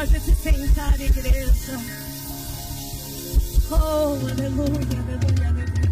[0.00, 1.76] pode se sentar, igreja.
[3.70, 5.90] Oh, aleluia, aleluia, aleluia.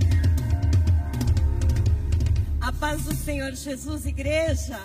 [2.62, 4.80] A paz do Senhor Jesus, igreja.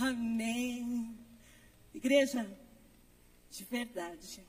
[0.00, 1.14] Amém.
[1.94, 2.50] Igreja,
[3.50, 4.42] de verdade.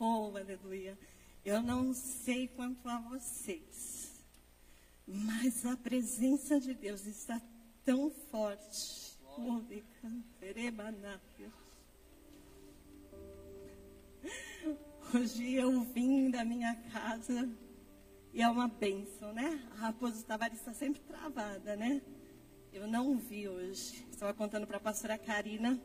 [0.00, 0.98] Oh, aleluia.
[1.44, 4.10] Eu não sei quanto a vocês,
[5.06, 7.40] mas a presença de Deus está
[7.84, 9.16] tão forte.
[9.38, 9.62] Oh,
[15.14, 17.48] Hoje eu vim da minha casa
[18.32, 19.66] e é uma bênção, né?
[19.72, 22.02] A Raposa Tavares está sempre travada, né?
[22.72, 24.06] Eu não vi hoje.
[24.10, 25.80] Estava contando para a pastora Karina.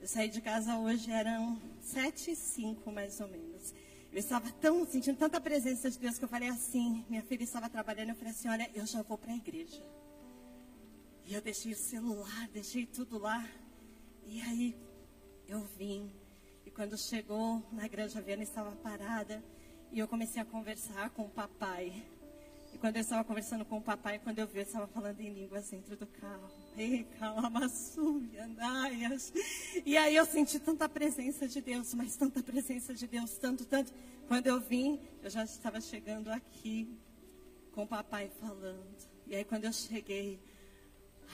[0.00, 3.74] Eu saí de casa hoje, eram sete e cinco, mais ou menos.
[4.12, 7.04] Eu estava tão sentindo tanta presença de Deus que eu falei assim.
[7.08, 9.82] Minha filha estava trabalhando, eu falei assim: olha, eu já vou para a igreja.
[11.24, 13.48] E eu deixei o celular, deixei tudo lá.
[14.26, 14.76] E aí
[15.48, 16.10] eu vim.
[16.76, 19.42] Quando chegou na Granja Viana, estava parada.
[19.90, 22.04] E eu comecei a conversar com o papai.
[22.74, 25.32] E quando eu estava conversando com o papai, quando eu vi, eu estava falando em
[25.32, 26.50] línguas dentro do carro.
[29.86, 33.90] E aí eu senti tanta presença de Deus, mas tanta presença de Deus, tanto, tanto.
[34.28, 36.94] Quando eu vim, eu já estava chegando aqui
[37.72, 38.84] com o papai falando.
[39.26, 40.38] E aí quando eu cheguei,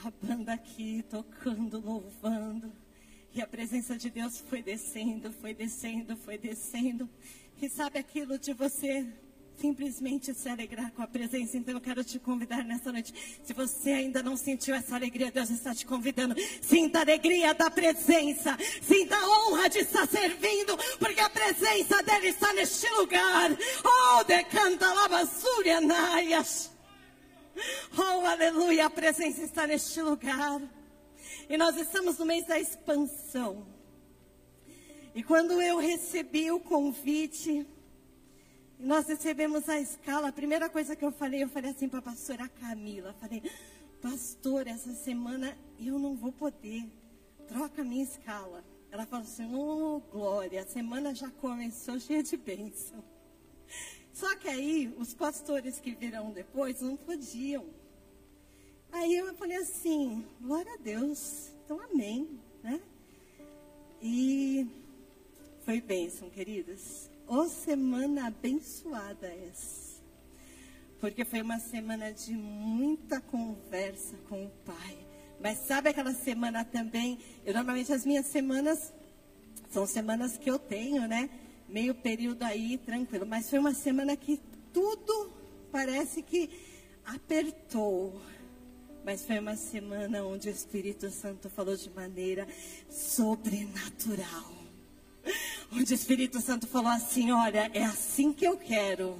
[0.05, 2.82] a banda aqui tocando, louvando.
[3.35, 7.09] E a presença de Deus foi descendo, foi descendo, foi descendo.
[7.61, 9.07] E sabe aquilo de você
[9.57, 11.57] simplesmente se alegrar com a presença.
[11.57, 13.13] Então eu quero te convidar nessa noite.
[13.43, 16.35] Se você ainda não sentiu essa alegria, Deus está te convidando.
[16.61, 18.57] Sinta a alegria da presença.
[18.81, 23.51] Sinta a honra de estar servindo, porque a presença dele está neste lugar.
[23.83, 26.71] Oh, decanta lavasúria naias.
[27.97, 30.61] Oh, aleluia, a presença está neste lugar.
[31.49, 33.65] E nós estamos no mês da expansão.
[35.15, 37.67] E quando eu recebi o convite,
[38.79, 42.03] nós recebemos a escala, a primeira coisa que eu falei, eu falei assim para a
[42.03, 43.43] pastora Camila, falei,
[44.01, 46.83] pastor, essa semana eu não vou poder,
[47.47, 48.63] troca a minha escala.
[48.91, 53.03] Ela falou assim, oh glória, a semana já começou cheia de bênção.
[54.11, 57.65] Só que aí, os pastores que virão depois não podiam.
[58.93, 62.79] Aí eu falei assim, glória a Deus, então amém, né?
[64.01, 64.65] E
[65.65, 67.09] foi bênção, queridas.
[67.27, 70.01] Ô semana abençoada essa.
[71.01, 74.97] Porque foi uma semana de muita conversa com o Pai.
[75.41, 77.19] Mas sabe aquela semana também?
[77.45, 78.93] Eu normalmente as minhas semanas
[79.69, 81.29] são semanas que eu tenho, né?
[81.73, 83.25] meio período aí tranquilo.
[83.25, 84.39] Mas foi uma semana que
[84.71, 85.31] tudo
[85.71, 86.49] parece que
[87.03, 88.21] apertou.
[89.03, 92.47] Mas foi uma semana onde o Espírito Santo falou de maneira
[92.89, 94.51] sobrenatural.
[95.71, 99.17] Onde o Espírito Santo falou assim: Olha, é assim que eu quero.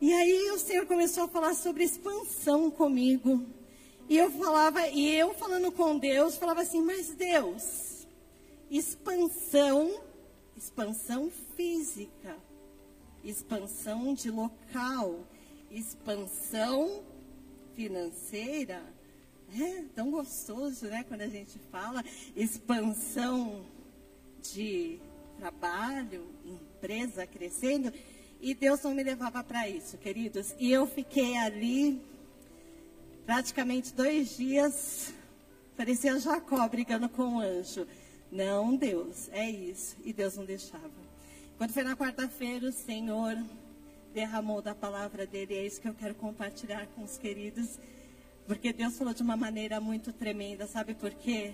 [0.00, 3.44] E aí o Senhor começou a falar sobre expansão comigo.
[4.08, 8.06] E eu falava, e eu falando com Deus, falava assim: Mas Deus,
[8.70, 9.92] expansão
[10.56, 12.36] expansão física,
[13.22, 15.20] expansão de local,
[15.70, 17.02] expansão
[17.74, 18.82] financeira.
[19.56, 22.04] É tão gostoso, né, quando a gente fala
[22.34, 23.64] expansão
[24.52, 24.98] de
[25.38, 27.92] trabalho, empresa crescendo,
[28.40, 30.54] e Deus não me levava para isso, queridos.
[30.58, 32.00] E eu fiquei ali
[33.24, 35.14] praticamente dois dias,
[35.76, 37.86] parecia Jacó brigando com o anjo.
[38.30, 39.96] Não, Deus, é isso.
[40.04, 40.90] E Deus não deixava.
[41.56, 43.36] Quando foi na quarta-feira, o Senhor
[44.14, 45.54] derramou da palavra dele.
[45.54, 47.78] É isso que eu quero compartilhar com os queridos.
[48.46, 50.66] Porque Deus falou de uma maneira muito tremenda.
[50.66, 51.52] Sabe por quê?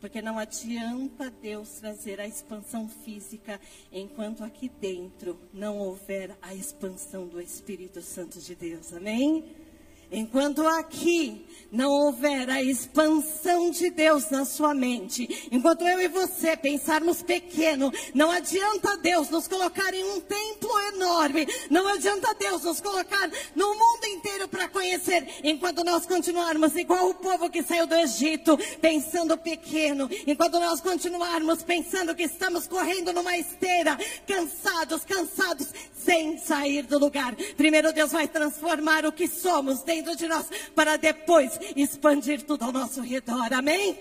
[0.00, 7.26] Porque não adianta Deus trazer a expansão física enquanto aqui dentro não houver a expansão
[7.26, 8.92] do Espírito Santo de Deus.
[8.92, 9.63] Amém?
[10.10, 16.56] Enquanto aqui não houver a expansão de Deus na sua mente, enquanto eu e você
[16.56, 22.80] pensarmos pequeno, não adianta Deus nos colocar em um templo enorme, não adianta Deus nos
[22.80, 27.96] colocar no mundo inteiro para conhecer, enquanto nós continuarmos igual o povo que saiu do
[27.96, 33.98] Egito, pensando pequeno, enquanto nós continuarmos pensando que estamos correndo numa esteira,
[34.28, 35.68] cansados, cansados,
[36.04, 37.34] sem sair do lugar.
[37.56, 42.72] Primeiro Deus vai transformar o que somos dentro de nós para depois expandir tudo ao
[42.72, 43.52] nosso redor.
[43.52, 43.98] Amém?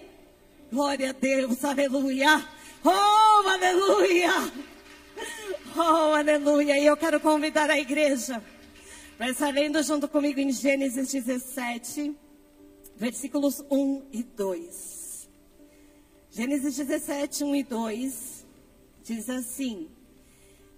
[0.71, 2.43] Glória a Deus, aleluia.
[2.83, 4.31] Oh, aleluia.
[5.75, 6.77] Oh, aleluia.
[6.79, 8.43] E eu quero convidar a igreja
[9.17, 12.15] para estar lendo junto comigo em Gênesis 17,
[12.95, 15.29] versículos 1 e 2.
[16.31, 18.45] Gênesis 17, 1 e 2
[19.03, 19.87] diz assim: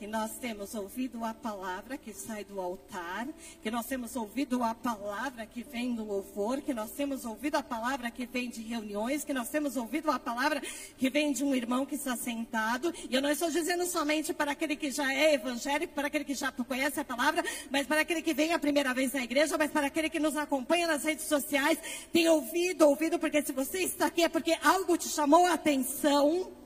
[0.00, 3.28] que nós temos ouvido a palavra que sai do altar,
[3.62, 7.62] que nós temos ouvido a palavra que vem do louvor, que nós temos ouvido a
[7.62, 10.62] palavra que vem de reuniões, que nós temos ouvido a palavra
[10.96, 12.94] que vem de um irmão que está sentado.
[13.10, 16.34] E eu não estou dizendo somente para aquele que já é evangélico, para aquele que
[16.34, 19.70] já conhece a palavra, mas para aquele que vem a primeira vez na igreja, mas
[19.70, 21.78] para aquele que nos acompanha nas redes sociais,
[22.10, 26.58] tem ouvido, ouvido, porque se você está aqui é porque algo te chamou a atenção.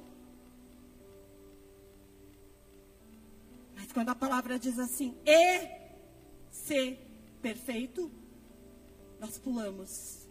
[3.94, 5.68] Quando a palavra diz assim, e
[6.50, 6.98] ser
[7.40, 8.10] perfeito,
[9.20, 10.26] nós pulamos.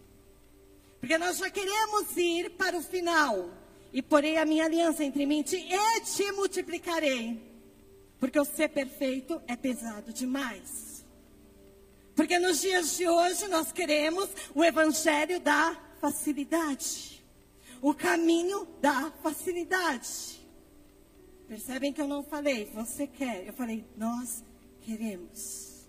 [1.00, 3.50] Porque nós já queremos ir para o final.
[3.94, 7.42] E porei a minha aliança entre mim e te multiplicarei.
[8.20, 11.06] Porque o ser perfeito é pesado demais.
[12.16, 17.24] Porque nos dias de hoje nós queremos o evangelho da facilidade.
[17.82, 20.43] O caminho da facilidade.
[21.54, 23.46] Percebem que eu não falei, você quer.
[23.46, 24.44] Eu falei, nós
[24.82, 25.86] queremos.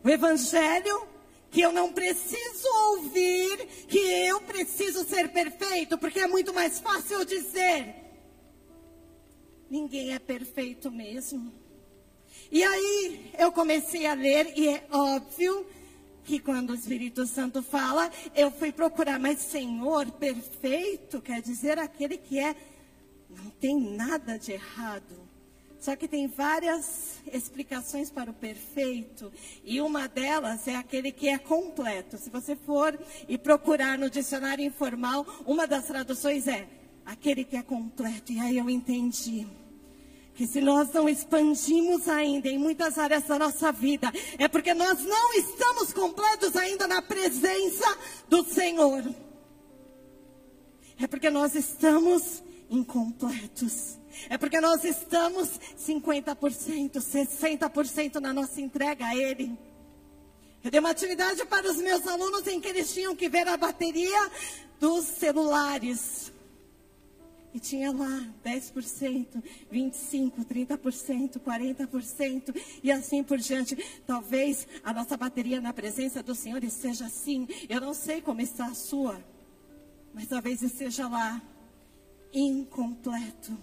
[0.00, 1.08] O Evangelho
[1.50, 7.24] que eu não preciso ouvir que eu preciso ser perfeito, porque é muito mais fácil
[7.24, 7.96] dizer.
[9.68, 11.52] Ninguém é perfeito mesmo.
[12.48, 15.66] E aí eu comecei a ler, e é óbvio
[16.24, 22.16] que quando o Espírito Santo fala, eu fui procurar, mas Senhor, perfeito quer dizer aquele
[22.16, 22.54] que é
[23.36, 25.24] não tem nada de errado.
[25.78, 29.30] Só que tem várias explicações para o perfeito,
[29.62, 32.16] e uma delas é aquele que é completo.
[32.16, 32.98] Se você for
[33.28, 36.66] e procurar no dicionário informal, uma das traduções é
[37.04, 38.32] aquele que é completo.
[38.32, 39.46] E aí eu entendi
[40.34, 45.02] que se nós não expandimos ainda em muitas áreas da nossa vida, é porque nós
[45.04, 47.98] não estamos completos ainda na presença
[48.28, 49.04] do Senhor.
[51.00, 52.42] É porque nós estamos
[52.74, 53.98] incompletos.
[54.28, 55.48] É porque nós estamos
[55.78, 59.56] 50%, 60% na nossa entrega a Ele.
[60.62, 63.56] Eu dei uma atividade para os meus alunos em que eles tinham que ver a
[63.56, 64.30] bateria
[64.80, 66.32] dos celulares.
[67.52, 73.76] E tinha lá 10%, 25%, 30%, 40% e assim por diante.
[74.06, 77.46] Talvez a nossa bateria na presença do Senhor esteja assim.
[77.68, 79.22] Eu não sei como está a sua,
[80.12, 81.40] mas talvez esteja lá
[82.34, 83.56] incompleto.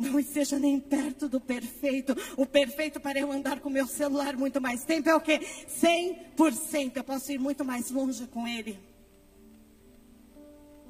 [0.00, 2.16] Não esteja nem perto do perfeito.
[2.34, 5.38] O perfeito para eu andar com meu celular muito mais tempo é o que?
[5.38, 6.96] 100%.
[6.96, 8.78] Eu posso ir muito mais longe com ele.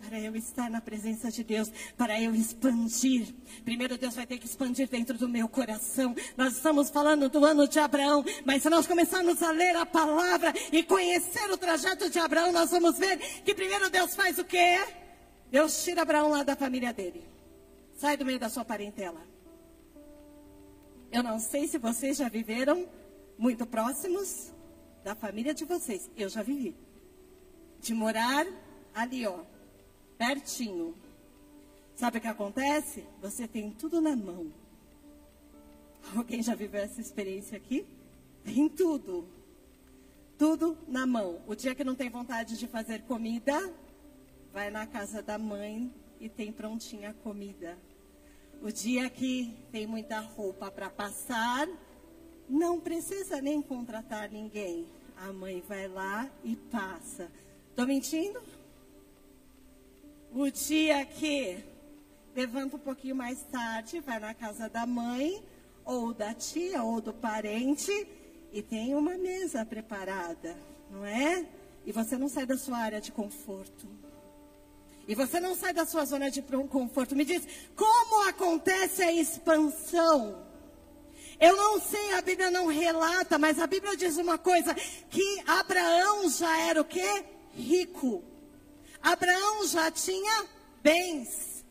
[0.00, 3.34] Para eu estar na presença de Deus, para eu expandir.
[3.64, 6.14] Primeiro Deus vai ter que expandir dentro do meu coração.
[6.36, 10.54] Nós estamos falando do ano de Abraão, mas se nós começarmos a ler a palavra
[10.72, 14.78] e conhecer o trajeto de Abraão, nós vamos ver que primeiro Deus faz o quê?
[15.50, 17.24] Deus tira Abraão lá da família dele.
[17.96, 19.20] Sai do meio da sua parentela.
[21.12, 22.88] Eu não sei se vocês já viveram
[23.36, 24.52] muito próximos
[25.02, 26.08] da família de vocês.
[26.16, 26.74] Eu já vivi.
[27.80, 28.46] De morar
[28.94, 29.40] ali, ó,
[30.16, 30.94] pertinho.
[31.96, 33.04] Sabe o que acontece?
[33.20, 34.52] Você tem tudo na mão.
[36.14, 37.84] Alguém já viveu essa experiência aqui?
[38.44, 39.26] Tem tudo.
[40.38, 41.40] Tudo na mão.
[41.46, 43.72] O dia que não tem vontade de fazer comida,
[44.52, 47.78] vai na casa da mãe e tem prontinha a comida.
[48.62, 51.66] O dia que tem muita roupa para passar,
[52.48, 54.86] não precisa nem contratar ninguém.
[55.16, 57.30] A mãe vai lá e passa.
[57.70, 58.42] Estou mentindo?
[60.32, 61.64] O dia que
[62.34, 65.42] levanta um pouquinho mais tarde, vai na casa da mãe,
[65.84, 68.06] ou da tia, ou do parente,
[68.52, 70.56] e tem uma mesa preparada,
[70.90, 71.46] não é?
[71.86, 73.88] E você não sai da sua área de conforto.
[75.10, 77.16] E você não sai da sua zona de conforto.
[77.16, 77.42] Me diz,
[77.74, 80.46] como acontece a expansão?
[81.40, 86.30] Eu não sei, a Bíblia não relata, mas a Bíblia diz uma coisa: que Abraão
[86.30, 87.24] já era o quê?
[87.52, 88.22] Rico.
[89.02, 90.46] Abraão já tinha
[90.80, 91.64] bens.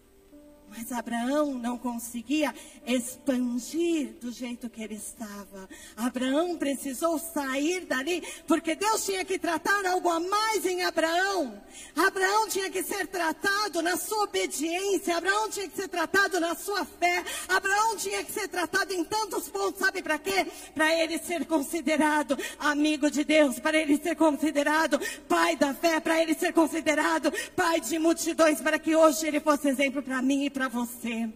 [0.67, 2.53] Mas Abraão não conseguia
[2.85, 5.69] expandir do jeito que ele estava.
[5.95, 11.61] Abraão precisou sair dali, porque Deus tinha que tratar algo a mais em Abraão.
[11.95, 15.17] Abraão tinha que ser tratado na sua obediência.
[15.17, 17.23] Abraão tinha que ser tratado na sua fé.
[17.47, 20.47] Abraão tinha que ser tratado em tantos pontos, sabe para quê?
[20.73, 26.21] Para ele ser considerado amigo de Deus, para ele ser considerado pai da fé, para
[26.21, 30.49] ele ser considerado pai de multidões, para que hoje ele fosse exemplo para mim e
[30.49, 31.29] para você.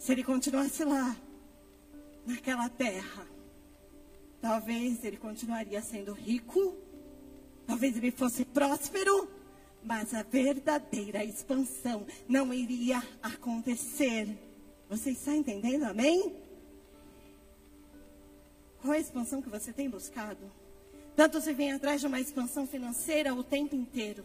[0.00, 1.14] Se ele continuasse lá,
[2.26, 3.26] naquela terra,
[4.40, 6.74] talvez ele continuaria sendo rico,
[7.66, 9.30] talvez ele fosse próspero,
[9.84, 14.26] mas a verdadeira expansão não iria acontecer.
[14.88, 16.34] Você está entendendo, amém?
[18.80, 20.50] Qual é a expansão que você tem buscado?
[21.14, 24.24] Tanto se vem atrás de uma expansão financeira o tempo inteiro.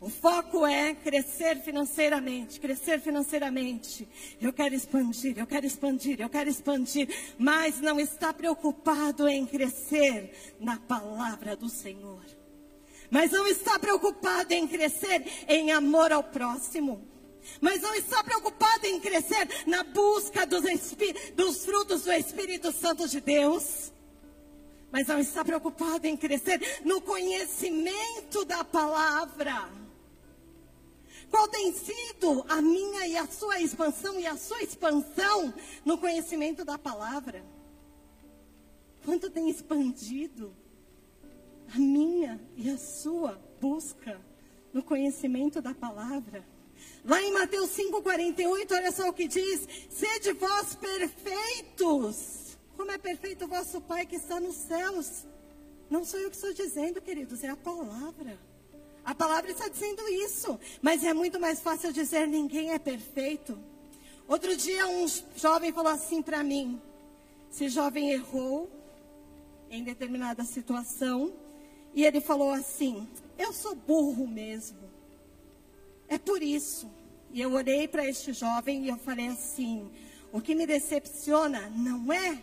[0.00, 4.08] O foco é crescer financeiramente, crescer financeiramente.
[4.40, 7.06] Eu quero expandir, eu quero expandir, eu quero expandir,
[7.38, 12.24] mas não está preocupado em crescer na palavra do Senhor.
[13.10, 17.06] Mas não está preocupado em crescer em amor ao próximo.
[17.60, 20.62] Mas não está preocupado em crescer na busca dos,
[21.34, 23.92] dos frutos do Espírito Santo de Deus
[24.92, 29.70] mas não está preocupado em crescer no conhecimento da palavra.
[31.30, 36.64] Qual tem sido a minha e a sua expansão e a sua expansão no conhecimento
[36.64, 37.44] da palavra?
[39.04, 40.52] Quanto tem expandido
[41.72, 44.20] a minha e a sua busca
[44.72, 46.44] no conhecimento da palavra?
[47.04, 53.44] Lá em Mateus 5,48, olha só o que diz: Sede vós perfeitos, como é perfeito
[53.44, 55.26] o vosso Pai que está nos céus.
[55.88, 58.38] Não sou eu que estou dizendo, queridos, é a palavra.
[59.10, 63.58] A palavra está dizendo isso, mas é muito mais fácil dizer ninguém é perfeito.
[64.28, 66.80] Outro dia um jovem falou assim para mim:
[67.50, 68.70] esse jovem errou
[69.68, 71.34] em determinada situação
[71.92, 74.78] e ele falou assim: eu sou burro mesmo.
[76.06, 76.88] É por isso.
[77.32, 79.90] E eu olhei para este jovem e eu falei assim:
[80.32, 82.40] o que me decepciona não é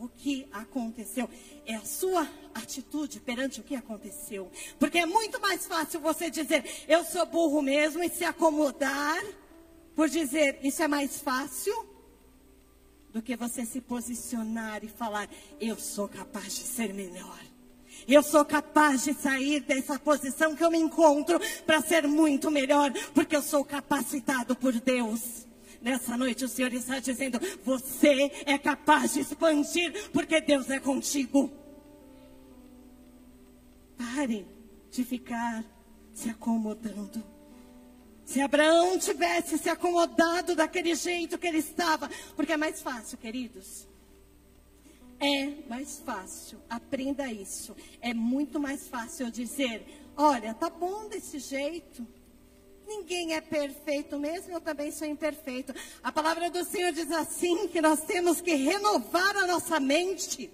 [0.00, 1.28] o que aconteceu,
[1.66, 4.50] é a sua atitude perante o que aconteceu.
[4.78, 9.22] Porque é muito mais fácil você dizer, eu sou burro mesmo, e se acomodar
[9.98, 11.74] por dizer, isso é mais fácil,
[13.12, 15.28] do que você se posicionar e falar,
[15.60, 17.40] eu sou capaz de ser melhor.
[18.06, 22.92] Eu sou capaz de sair dessa posição que eu me encontro para ser muito melhor,
[23.12, 25.48] porque eu sou capacitado por Deus.
[25.80, 31.50] Nessa noite o Senhor está dizendo: você é capaz de expandir, porque Deus é contigo.
[33.96, 34.46] Pare
[34.90, 35.64] de ficar
[36.12, 37.22] se acomodando.
[38.24, 43.88] Se Abraão tivesse se acomodado daquele jeito que ele estava, porque é mais fácil, queridos.
[45.20, 47.74] É mais fácil, aprenda isso.
[48.00, 52.06] É muito mais fácil dizer: olha, tá bom desse jeito.
[52.88, 55.74] Ninguém é perfeito mesmo, eu também sou imperfeito.
[56.02, 60.50] A palavra do Senhor diz assim que nós temos que renovar a nossa mente.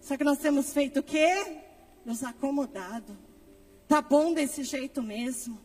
[0.00, 1.60] Só que nós temos feito o quê?
[2.04, 3.16] Nos acomodado.
[3.86, 5.56] Tá bom desse jeito mesmo.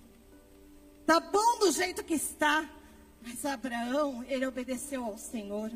[1.04, 2.70] Tá bom do jeito que está.
[3.24, 5.72] Mas Abraão, ele obedeceu ao Senhor.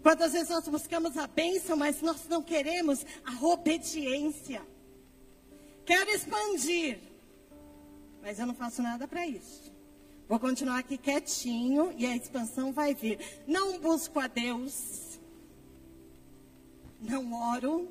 [0.00, 4.62] Quantas vezes nós buscamos a bênção, mas nós não queremos a obediência.
[5.84, 7.00] Quero expandir,
[8.22, 9.72] mas eu não faço nada para isso.
[10.28, 13.18] Vou continuar aqui quietinho e a expansão vai vir.
[13.46, 15.18] Não busco a Deus.
[17.00, 17.88] Não oro.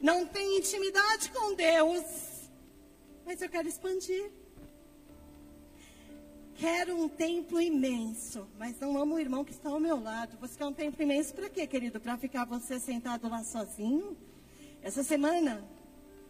[0.00, 2.04] Não tenho intimidade com Deus.
[3.24, 4.32] Mas eu quero expandir.
[6.56, 10.38] Quero um templo imenso, mas não amo o irmão que está ao meu lado.
[10.40, 12.00] Você quer um templo imenso para quê, querido?
[12.00, 14.16] Para ficar você sentado lá sozinho?
[14.82, 15.62] Essa semana,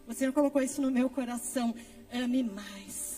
[0.05, 1.73] você colocou isso no meu coração.
[2.11, 3.16] Ame mais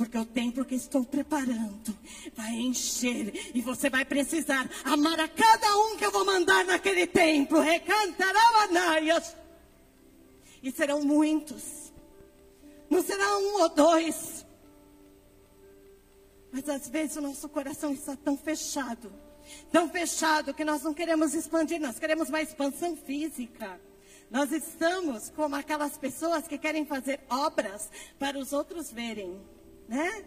[0.00, 1.94] porque o templo que estou preparando
[2.34, 7.06] vai encher e você vai precisar amar a cada um que eu vou mandar naquele
[7.06, 7.60] templo.
[7.60, 9.22] Recantarabanaia.
[10.62, 11.92] E serão muitos.
[12.88, 14.46] Não será um ou dois.
[16.50, 19.12] Mas às vezes o nosso coração está tão fechado,
[19.70, 23.78] tão fechado que nós não queremos expandir, nós queremos uma expansão física.
[24.30, 29.38] Nós estamos como aquelas pessoas que querem fazer obras para os outros verem,
[29.90, 30.24] né?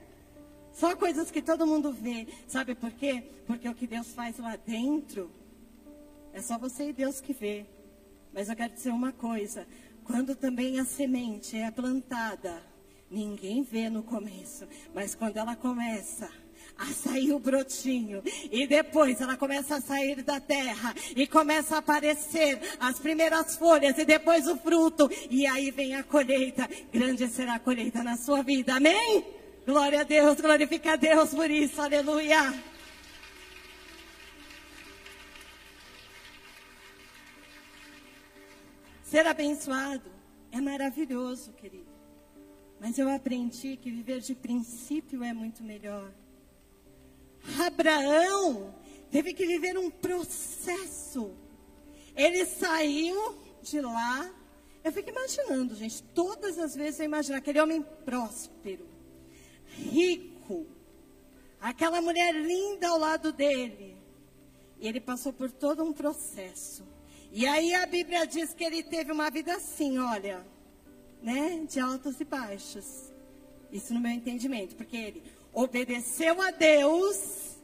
[0.74, 2.28] Só coisas que todo mundo vê.
[2.48, 3.24] Sabe por quê?
[3.48, 5.32] Porque o que Deus faz lá dentro
[6.34, 7.66] é só você e Deus que vê.
[8.34, 9.66] Mas eu quero dizer uma coisa:
[10.04, 12.62] quando também a semente é plantada,
[13.10, 16.30] ninguém vê no começo, mas quando ela começa
[16.78, 21.80] a sair o brotinho e depois ela começa a sair da terra e começa a
[21.80, 26.68] aparecer as primeiras folhas e depois o fruto e aí vem a colheita.
[26.92, 28.76] Grande será a colheita na sua vida.
[28.76, 29.43] Amém?
[29.66, 31.82] Glória a Deus, glorifica a Deus por isso.
[31.82, 32.54] Aleluia.
[39.04, 40.12] Ser abençoado
[40.52, 41.94] é maravilhoso, querido.
[42.80, 46.12] Mas eu aprendi que viver de princípio é muito melhor.
[47.66, 48.74] Abraão
[49.10, 51.32] teve que viver um processo.
[52.16, 54.30] Ele saiu de lá.
[54.84, 58.86] Eu fico imaginando, gente, todas as vezes eu imagino aquele homem próspero,
[59.78, 60.66] rico,
[61.60, 63.98] aquela mulher linda ao lado dele.
[64.80, 66.84] E ele passou por todo um processo.
[67.32, 70.46] E aí a Bíblia diz que ele teve uma vida assim, olha,
[71.22, 73.12] né, de altos e baixos.
[73.72, 77.58] Isso no meu entendimento, porque ele obedeceu a Deus.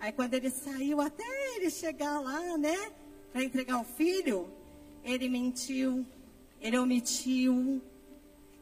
[0.00, 1.24] Aí quando ele saiu até
[1.56, 2.92] ele chegar lá, né,
[3.32, 4.48] para entregar o filho,
[5.04, 6.04] ele mentiu,
[6.60, 7.80] ele omitiu,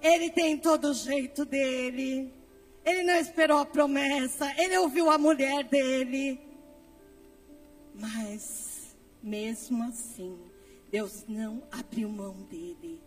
[0.01, 2.33] ele tem todo o jeito dele.
[2.87, 6.41] Ele não esperou a promessa, ele ouviu a mulher dele.
[7.93, 10.39] Mas mesmo assim,
[10.89, 13.03] Deus não abriu mão dele.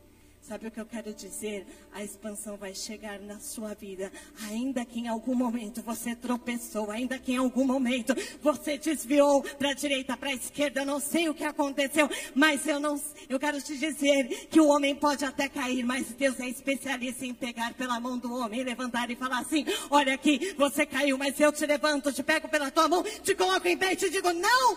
[0.49, 1.63] Sabe o que eu quero dizer?
[1.93, 4.11] A expansão vai chegar na sua vida,
[4.49, 9.69] ainda que em algum momento você tropeçou, ainda que em algum momento você desviou para
[9.69, 13.39] a direita, para a esquerda, eu não sei o que aconteceu, mas eu não, eu
[13.39, 17.75] quero te dizer que o homem pode até cair, mas Deus é especialista em pegar
[17.75, 21.63] pela mão do homem, levantar e falar assim: "Olha aqui, você caiu, mas eu te
[21.67, 24.75] levanto, te pego pela tua mão, te coloco em pé e te digo: "Não,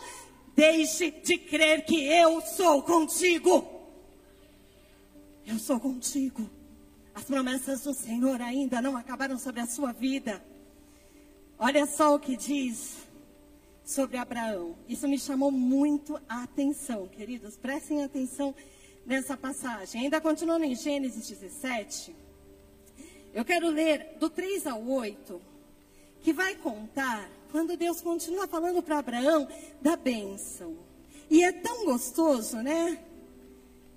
[0.55, 3.82] Deixe de crer que eu sou contigo.
[5.47, 6.49] Eu sou contigo.
[7.15, 10.43] As promessas do Senhor ainda não acabaram sobre a sua vida.
[11.59, 12.97] Olha só o que diz
[13.85, 14.77] sobre Abraão.
[14.89, 17.57] Isso me chamou muito a atenção, queridos.
[17.57, 18.55] Prestem atenção
[19.05, 20.03] nessa passagem.
[20.03, 22.15] Ainda continuando em Gênesis 17.
[23.35, 25.41] Eu quero ler do 3 ao 8,
[26.23, 29.49] que vai contar quando Deus continua falando para Abraão
[29.81, 30.77] da bênção.
[31.31, 32.99] E é tão gostoso, né?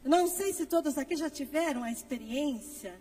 [0.05, 2.93] Não sei se todos aqui já tiveram a experiência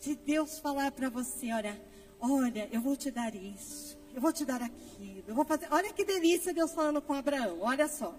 [0.00, 1.80] de Deus falar para você, olha,
[2.20, 5.68] olha, eu vou te dar isso, eu vou te dar aquilo, eu vou fazer.
[5.70, 8.12] Olha que delícia Deus falando com Abraão, olha só.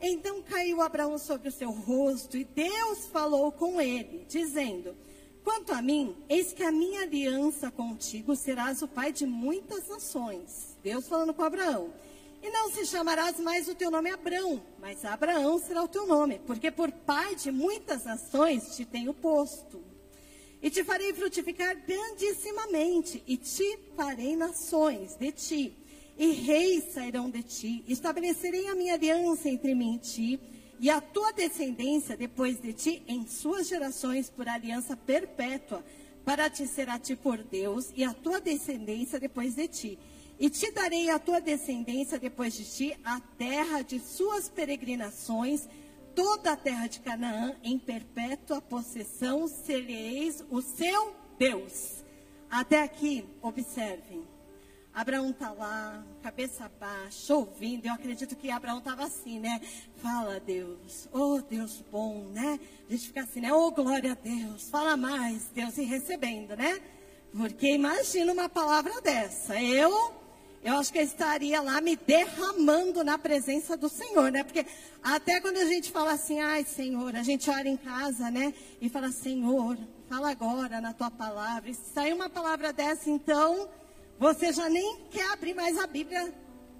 [0.00, 4.96] Então caiu Abraão sobre o seu rosto e Deus falou com ele, dizendo:
[5.44, 10.76] Quanto a mim, eis que a minha aliança contigo serás o pai de muitas nações.
[10.82, 11.92] Deus falando com Abraão.
[12.42, 16.40] E não se chamarás mais o teu nome Abraão, mas Abraão será o teu nome,
[16.46, 19.82] porque por pai de muitas nações te tenho posto.
[20.62, 25.76] E te farei frutificar grandissimamente, e te farei nações de ti,
[26.16, 27.84] e reis sairão de ti.
[27.88, 30.40] Estabelecerei a minha aliança entre mim e ti,
[30.80, 35.84] e a tua descendência depois de ti, em suas gerações, por aliança perpétua,
[36.24, 39.98] para te ser a ti por Deus, e a tua descendência depois de ti
[40.38, 45.68] e te darei a tua descendência depois de ti a terra de suas peregrinações,
[46.14, 52.04] toda a terra de Canaã, em perpétua possessão, sereis o seu Deus.
[52.50, 54.26] Até aqui, observem.
[54.94, 57.86] Abraão está lá, cabeça baixa, ouvindo.
[57.86, 59.60] Eu acredito que Abraão estava assim, né?
[59.96, 61.08] Fala, Deus.
[61.12, 62.58] Oh, Deus bom, né?
[62.88, 63.52] A gente fica assim, né?
[63.52, 64.68] Oh, glória a Deus.
[64.70, 66.80] Fala mais, Deus, e recebendo, né?
[67.32, 69.60] Porque imagina uma palavra dessa.
[69.62, 70.18] Eu
[70.62, 74.42] eu acho que eu estaria lá me derramando na presença do Senhor, né?
[74.42, 74.66] Porque
[75.02, 78.52] até quando a gente fala assim, ai Senhor, a gente ora em casa, né?
[78.80, 81.70] E fala, Senhor, fala agora na tua palavra.
[81.70, 83.68] E se sair uma palavra dessa, então,
[84.18, 86.34] você já nem quer abrir mais a Bíblia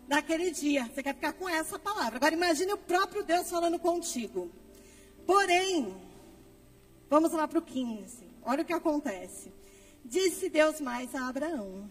[0.08, 0.90] naquele dia.
[0.92, 2.16] Você quer ficar com essa palavra.
[2.16, 4.50] Agora imagine o próprio Deus falando contigo.
[5.24, 5.94] Porém,
[7.08, 8.26] vamos lá para o 15.
[8.42, 9.52] Olha o que acontece.
[10.04, 11.88] Disse Deus mais a Abraão.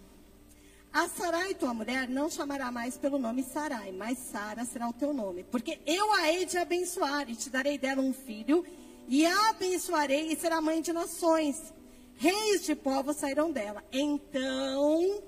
[0.92, 5.14] A Sarai, tua mulher, não chamará mais pelo nome Sarai, mas Sara será o teu
[5.14, 5.44] nome.
[5.44, 8.66] Porque eu a hei de abençoar e te darei dela um filho,
[9.08, 11.74] e a abençoarei e será mãe de nações.
[12.16, 13.84] Reis de povos sairão dela.
[13.92, 15.22] Então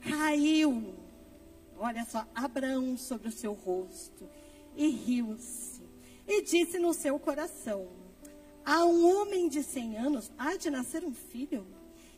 [0.00, 0.94] caiu,
[1.78, 4.28] olha só, Abraão sobre o seu rosto
[4.76, 5.82] e riu-se.
[6.26, 7.88] E disse no seu coração:
[8.64, 11.66] A um homem de cem anos há de nascer um filho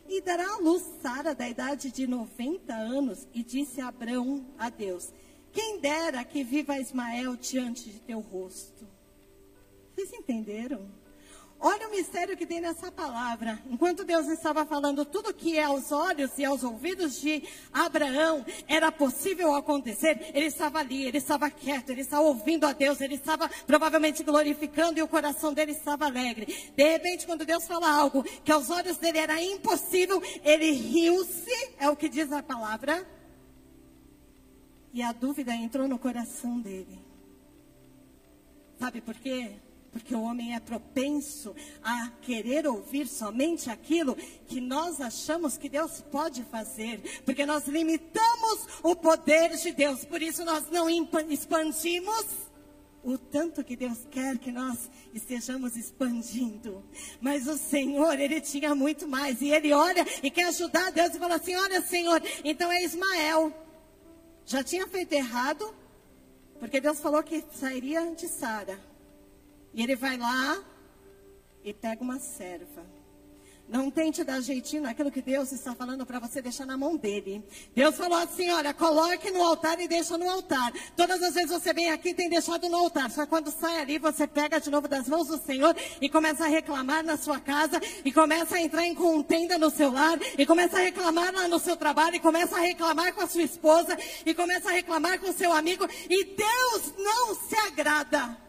[0.07, 3.27] e dará à luz Sara da idade de 90 anos.
[3.33, 5.11] E disse Abraão a Deus:
[5.51, 8.87] Quem dera que viva Ismael diante de teu rosto.
[9.93, 10.89] Vocês entenderam?
[11.59, 13.59] Olha o mistério que tem nessa palavra.
[13.69, 19.55] Enquanto Deus estava falando tudo que aos olhos e aos ouvidos de Abraão era possível
[19.55, 24.21] acontecer, ele estava ali, ele estava quieto, ele estava ouvindo a Deus, ele estava provavelmente
[24.21, 26.45] glorificando e o coração dele estava alegre.
[26.75, 31.89] De repente, quando Deus fala algo que aos olhos dele era impossível, ele riu-se, é
[31.89, 33.07] o que diz a palavra,
[34.93, 36.99] e a dúvida entrou no coração dele.
[38.77, 39.55] Sabe por quê?
[39.95, 44.13] Porque o homem é propenso a querer ouvir somente aquilo
[44.45, 47.21] que nós achamos que Deus pode fazer.
[47.23, 50.03] Porque nós limitamos o poder de Deus.
[50.03, 50.89] Por isso nós não
[51.29, 52.25] expandimos
[53.05, 56.83] o tanto que Deus quer que nós estejamos expandindo.
[57.21, 59.41] Mas o Senhor, ele tinha muito mais.
[59.41, 63.53] E ele olha e quer ajudar Deus e fala assim: Olha, Senhor, então é Ismael.
[64.45, 65.73] Já tinha feito errado,
[66.59, 68.77] porque Deus falou que sairia de Sara.
[69.75, 70.63] E ele vai lá
[71.61, 72.85] e pega uma serva.
[73.67, 77.43] Não tente dar jeitinho naquilo que Deus está falando para você deixar na mão dele.
[77.73, 80.71] Deus falou assim: olha, coloque no altar e deixa no altar.
[80.95, 83.11] Todas as vezes você vem aqui tem deixado no altar.
[83.11, 86.47] Só quando sai ali, você pega de novo das mãos do Senhor e começa a
[86.47, 90.77] reclamar na sua casa, e começa a entrar em contenda no seu lar, e começa
[90.77, 94.33] a reclamar lá no seu trabalho, e começa a reclamar com a sua esposa, e
[94.33, 98.44] começa a reclamar com o seu amigo, e Deus não se agrada.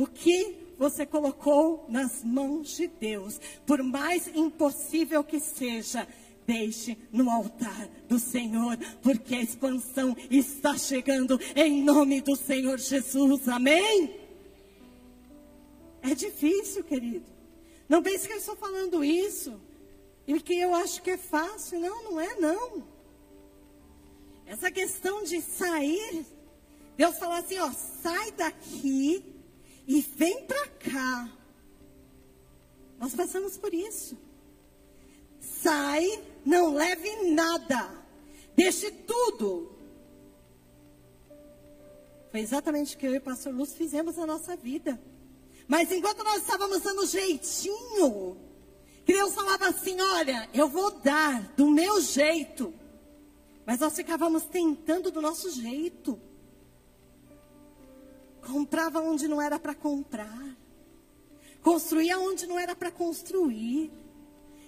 [0.00, 6.08] O que você colocou nas mãos de Deus, por mais impossível que seja,
[6.46, 13.46] deixe no altar do Senhor, porque a expansão está chegando em nome do Senhor Jesus.
[13.46, 14.18] Amém?
[16.00, 17.26] É difícil, querido.
[17.86, 19.60] Não pense que eu estou falando isso
[20.26, 21.78] e que eu acho que é fácil.
[21.78, 22.82] Não, não é não.
[24.46, 26.24] Essa questão de sair,
[26.96, 29.39] Deus fala assim, ó, sai daqui
[29.86, 31.30] e vem para cá.
[32.98, 34.16] Nós passamos por isso.
[35.40, 37.90] Sai, não leve nada.
[38.54, 39.74] Deixe tudo.
[42.30, 45.00] Foi exatamente o que eu e o pastor Lúcio fizemos na nossa vida.
[45.66, 48.36] Mas enquanto nós estávamos dando jeitinho,
[49.04, 52.74] que Deus falava assim: olha, eu vou dar do meu jeito.
[53.66, 56.20] Mas nós ficávamos tentando do nosso jeito.
[58.50, 60.56] Comprava onde não era para comprar.
[61.62, 63.90] Construía onde não era para construir.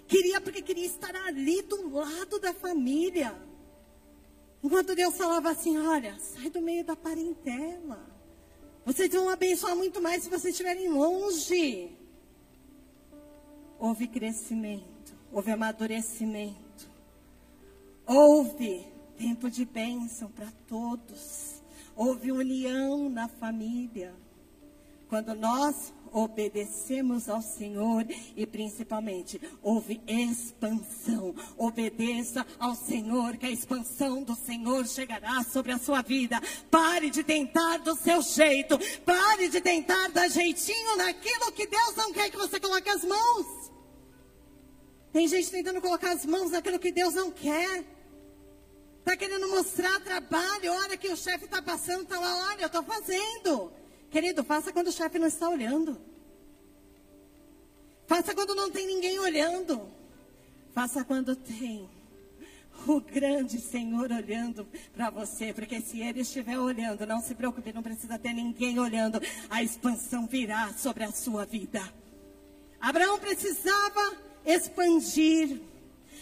[0.06, 3.34] Queria porque queria estar ali do lado da família.
[4.62, 8.12] Enquanto Deus falava assim: olha, sai do meio da parentela.
[8.84, 11.96] Vocês vão abençoar muito mais se vocês estiverem longe.
[13.78, 16.88] Houve crescimento, houve amadurecimento,
[18.06, 21.61] houve tempo de bênção para todos.
[21.96, 24.14] Houve união na família.
[25.08, 28.04] Quando nós obedecemos ao Senhor
[28.36, 31.34] e principalmente houve expansão.
[31.56, 36.40] Obedeça ao Senhor, que a expansão do Senhor chegará sobre a sua vida.
[36.70, 38.78] Pare de tentar do seu jeito.
[39.04, 43.72] Pare de tentar dar jeitinho naquilo que Deus não quer que você coloque as mãos.
[45.12, 47.84] Tem gente tentando colocar as mãos naquilo que Deus não quer.
[49.02, 52.84] Está querendo mostrar trabalho, olha que o chefe está passando, está lá, olha, eu estou
[52.84, 53.72] fazendo.
[54.08, 56.00] Querido, faça quando o chefe não está olhando.
[58.06, 59.90] Faça quando não tem ninguém olhando.
[60.72, 61.90] Faça quando tem
[62.86, 67.82] o grande Senhor olhando para você, porque se Ele estiver olhando, não se preocupe, não
[67.82, 71.82] precisa ter ninguém olhando, a expansão virá sobre a sua vida.
[72.80, 75.60] Abraão precisava expandir.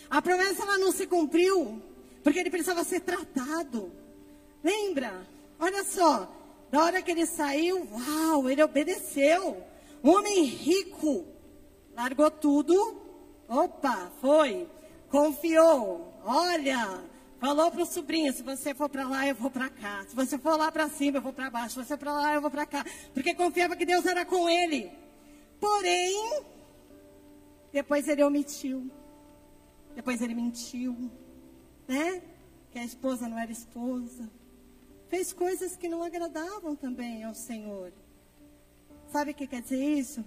[0.08, 1.89] A promessa ela não se cumpriu
[2.22, 3.92] porque ele precisava ser tratado.
[4.62, 5.26] Lembra?
[5.58, 6.30] Olha só,
[6.70, 9.62] da hora que ele saiu, uau, ele obedeceu.
[10.02, 11.26] Um homem rico,
[11.94, 12.74] largou tudo.
[13.48, 14.68] Opa, foi.
[15.10, 16.14] Confiou.
[16.24, 17.02] Olha,
[17.40, 20.04] falou para o sobrinho: se você for para lá, eu vou para cá.
[20.08, 21.70] Se você for lá para cima, eu vou para baixo.
[21.70, 22.84] Se você for para lá, eu vou para cá.
[23.12, 24.90] Porque confiava que Deus era com ele.
[25.58, 26.42] Porém,
[27.72, 28.90] depois ele omitiu.
[29.94, 31.10] Depois ele mentiu,
[31.90, 32.22] né?
[32.70, 34.30] Que a esposa não era esposa.
[35.08, 37.92] Fez coisas que não agradavam também ao Senhor.
[39.10, 40.24] Sabe o que quer dizer isso?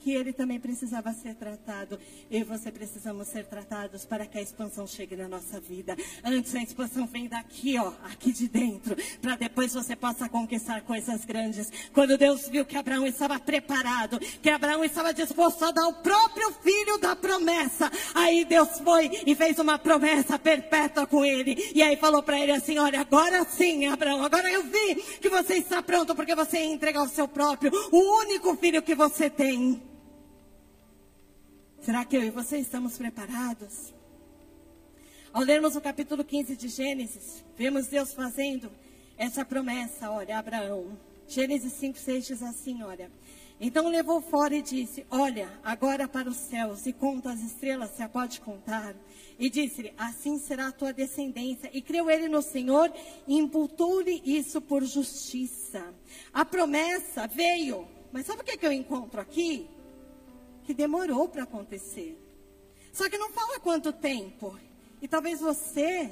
[0.00, 1.98] Que ele também precisava ser tratado.
[2.30, 5.96] Eu e você precisamos ser tratados para que a expansão chegue na nossa vida.
[6.24, 11.24] Antes a expansão vem daqui, ó, aqui de dentro, para depois você possa conquistar coisas
[11.24, 11.70] grandes.
[11.92, 16.52] Quando Deus viu que Abraão estava preparado, que Abraão estava disposto a dar o próprio
[16.62, 21.72] filho da promessa, aí Deus foi e fez uma promessa perpétua com ele.
[21.74, 25.54] E aí falou para ele assim: Olha, agora sim, Abraão, agora eu vi que você
[25.54, 29.82] está pronto porque você ia entregar o seu próprio, o único filho que você tem.
[31.80, 33.94] Será que eu e você estamos preparados?
[35.32, 38.70] Ao lermos o capítulo 15 de Gênesis, vemos Deus fazendo
[39.16, 40.98] essa promessa, olha, a Abraão.
[41.28, 43.10] Gênesis 5, 6 diz assim, olha.
[43.60, 48.02] Então levou fora e disse, olha, agora para os céus e conta as estrelas, se
[48.02, 48.94] a pode contar.
[49.38, 51.70] E disse-lhe, assim será a tua descendência.
[51.72, 52.92] E creu ele no Senhor
[53.26, 55.94] e imputou-lhe isso por justiça.
[56.32, 59.68] A promessa veio, mas sabe o que, é que eu encontro aqui?
[60.68, 62.14] Que demorou para acontecer.
[62.92, 64.54] Só que não fala quanto tempo.
[65.00, 66.10] E talvez você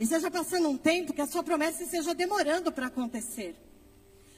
[0.00, 3.54] esteja passando um tempo que a sua promessa esteja demorando para acontecer.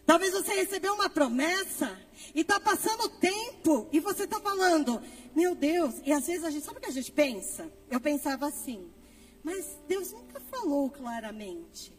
[0.04, 1.96] Talvez você recebeu uma promessa
[2.34, 5.00] e está passando tempo e você está falando,
[5.36, 7.70] meu Deus, e às vezes a gente, sabe o que a gente pensa?
[7.88, 8.90] Eu pensava assim,
[9.44, 11.96] mas Deus nunca falou claramente,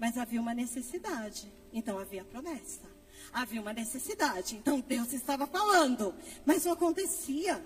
[0.00, 2.91] mas havia uma necessidade, então havia promessa
[3.32, 4.56] havia uma necessidade.
[4.56, 7.62] Então Deus estava falando, mas não acontecia.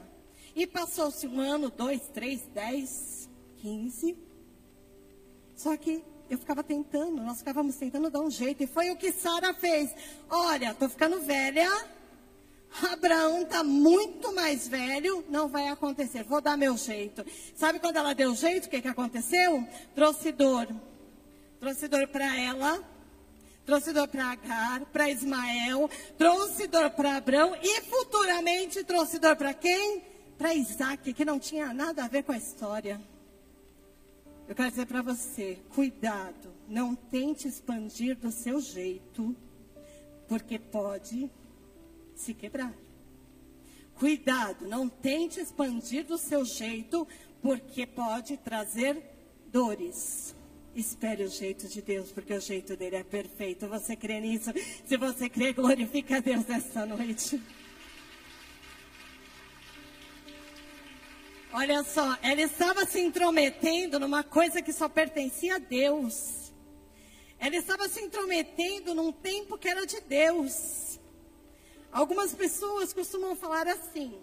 [0.55, 4.17] E passou-se um ano, dois, três, dez, quinze.
[5.55, 8.63] Só que eu ficava tentando, nós ficávamos tentando dar um jeito.
[8.63, 9.95] E foi o que Sara fez.
[10.29, 11.69] Olha, estou ficando velha.
[12.93, 16.25] Abraão está muito mais velho, não vai acontecer.
[16.25, 17.25] Vou dar meu jeito.
[17.55, 19.67] Sabe quando ela deu jeito, o que, que aconteceu?
[19.95, 20.69] Trouxe dor.
[21.59, 22.83] Trouxe dor para ela,
[23.67, 29.53] trouxe dor para Agar, para Ismael, trouxe dor para Abraão e futuramente trouxe dor para
[29.53, 30.03] quem?
[30.39, 33.01] Para Isaac, que não tinha nada a ver com a história.
[34.49, 39.35] Eu quero dizer para você, cuidado, não tente expandir do seu jeito,
[40.29, 41.29] porque pode
[42.15, 42.73] se quebrar.
[43.97, 47.09] Cuidado, não tente expandir do seu jeito,
[47.43, 49.03] porque pode trazer
[49.49, 50.37] dores.
[50.77, 53.67] Espere o jeito de Deus, porque o jeito dele é perfeito.
[53.67, 54.53] Você crê nisso?
[54.87, 57.41] Se você crê, glorifica a Deus essa noite.
[61.51, 66.53] Olha só, ela estava se intrometendo numa coisa que só pertencia a Deus.
[67.39, 71.01] Ela estava se intrometendo num tempo que era de Deus.
[71.91, 74.15] Algumas pessoas costumam falar assim: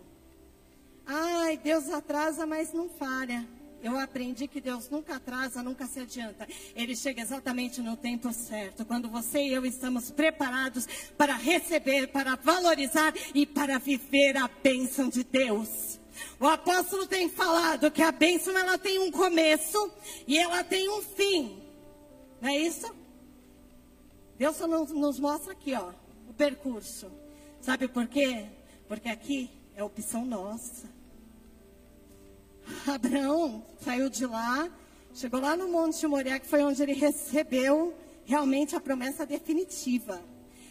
[1.04, 3.44] ai, Deus atrasa, mas não falha.
[3.84, 6.48] Eu aprendi que Deus nunca atrasa, nunca se adianta.
[6.74, 12.38] Ele chega exatamente no tempo certo, quando você e eu estamos preparados para receber, para
[12.38, 16.00] valorizar e para viver a bênção de Deus.
[16.40, 19.92] O apóstolo tem falado que a bênção ela tem um começo
[20.26, 21.62] e ela tem um fim.
[22.40, 22.90] Não é isso?
[24.38, 25.92] Deus só nos mostra aqui, ó,
[26.30, 27.12] o percurso.
[27.60, 28.46] Sabe por quê?
[28.88, 31.03] Porque aqui é opção nossa.
[32.88, 34.70] Abraão saiu de lá,
[35.14, 37.94] chegou lá no Monte Moriá, que foi onde ele recebeu
[38.26, 40.22] realmente a promessa definitiva.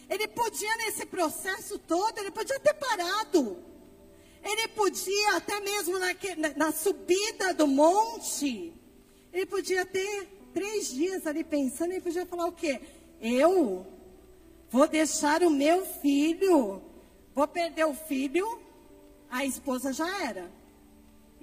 [0.09, 3.57] Ele podia, nesse processo todo, ele podia ter parado.
[4.43, 6.13] Ele podia, até mesmo na,
[6.55, 8.73] na subida do monte,
[9.31, 12.81] ele podia ter três dias ali pensando, ele podia falar o quê?
[13.21, 13.87] Eu
[14.69, 16.81] vou deixar o meu filho,
[17.33, 18.59] vou perder o filho,
[19.31, 20.51] a esposa já era.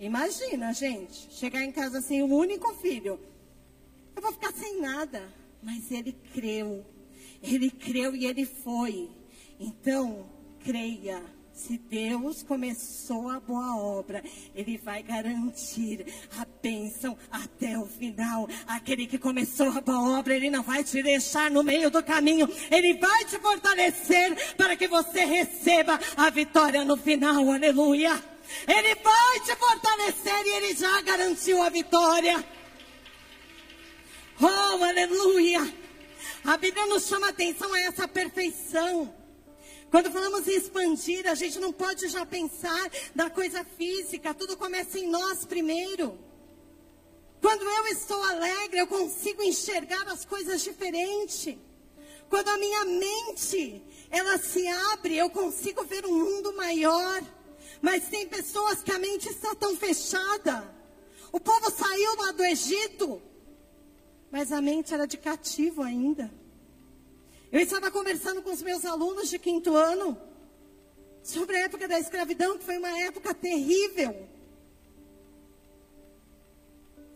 [0.01, 3.21] Imagina, gente, chegar em casa sem o único filho.
[4.17, 5.23] Eu vou ficar sem nada.
[5.63, 6.87] Mas ele creu.
[7.43, 9.11] Ele creu e ele foi.
[9.59, 10.27] Então,
[10.65, 11.23] creia.
[11.53, 16.07] Se Deus começou a boa obra, Ele vai garantir
[16.39, 18.49] a bênção até o final.
[18.67, 22.49] Aquele que começou a boa obra, Ele não vai te deixar no meio do caminho.
[22.71, 27.51] Ele vai te fortalecer para que você receba a vitória no final.
[27.51, 28.31] Aleluia.
[28.67, 32.45] Ele vai te fortalecer e Ele já garantiu a vitória.
[34.41, 35.75] Oh, aleluia!
[36.45, 39.15] A Bíblia nos chama a atenção a essa perfeição.
[39.91, 44.99] Quando falamos em expandir, a gente não pode já pensar da coisa física, tudo começa
[44.99, 46.19] em nós primeiro.
[47.41, 51.59] Quando eu estou alegre, eu consigo enxergar as coisas diferente.
[52.29, 57.23] Quando a minha mente, ela se abre, eu consigo ver um mundo maior.
[57.81, 60.75] Mas tem pessoas que a mente está tão fechada
[61.33, 63.23] O povo saiu lá do Egito,
[64.31, 66.31] mas a mente era de cativo ainda.
[67.53, 70.17] Eu estava conversando com os meus alunos de quinto ano
[71.23, 74.29] sobre a época da escravidão, que foi uma época terrível.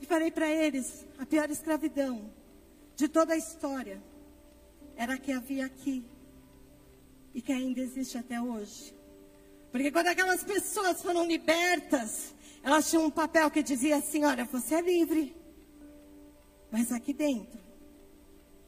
[0.00, 2.33] E falei para eles: a pior escravidão
[2.94, 4.03] de toda a história
[4.96, 6.05] era a que havia aqui
[7.35, 8.93] e que ainda existe até hoje.
[9.74, 12.32] Porque quando aquelas pessoas foram libertas,
[12.62, 15.37] elas tinham um papel que dizia assim: olha, você é livre.
[16.70, 17.58] Mas aqui dentro,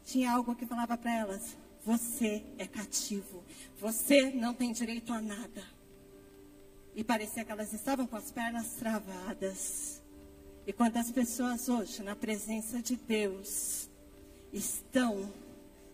[0.05, 3.45] tinha algo que falava para elas: você é cativo.
[3.79, 5.63] Você não tem direito a nada.
[6.93, 10.03] E parecia que elas estavam com as pernas travadas.
[10.67, 13.89] E quantas pessoas hoje, na presença de Deus,
[14.53, 15.33] estão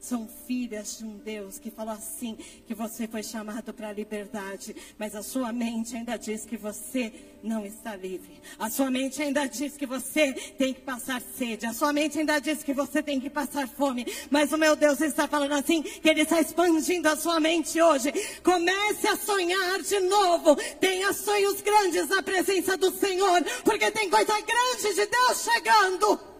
[0.03, 2.37] são filhas de um Deus que falou assim:
[2.67, 7.13] que você foi chamado para a liberdade, mas a sua mente ainda diz que você
[7.43, 8.41] não está livre.
[8.59, 11.67] A sua mente ainda diz que você tem que passar sede.
[11.67, 14.05] A sua mente ainda diz que você tem que passar fome.
[14.29, 18.13] Mas o meu Deus está falando assim: que Ele está expandindo a sua mente hoje.
[18.43, 20.57] Comece a sonhar de novo.
[20.81, 26.32] Tenha sonhos grandes na presença do Senhor, porque tem coisa grande de Deus chegando.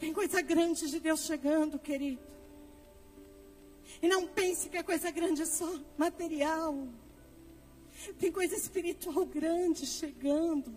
[0.00, 2.22] Tem coisa grande de Deus chegando, querido.
[4.00, 6.88] E não pense que a coisa grande é só material.
[8.18, 10.74] Tem coisa espiritual grande chegando.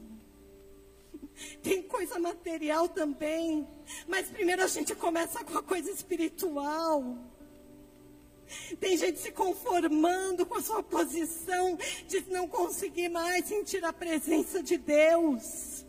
[1.62, 3.66] Tem coisa material também.
[4.10, 7.18] Mas primeiro a gente começa com a coisa espiritual.
[8.80, 11.78] Tem gente se conformando com a sua posição
[12.10, 15.83] de não conseguir mais sentir a presença de Deus.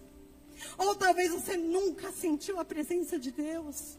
[0.79, 3.99] Ou talvez você nunca sentiu a presença de Deus.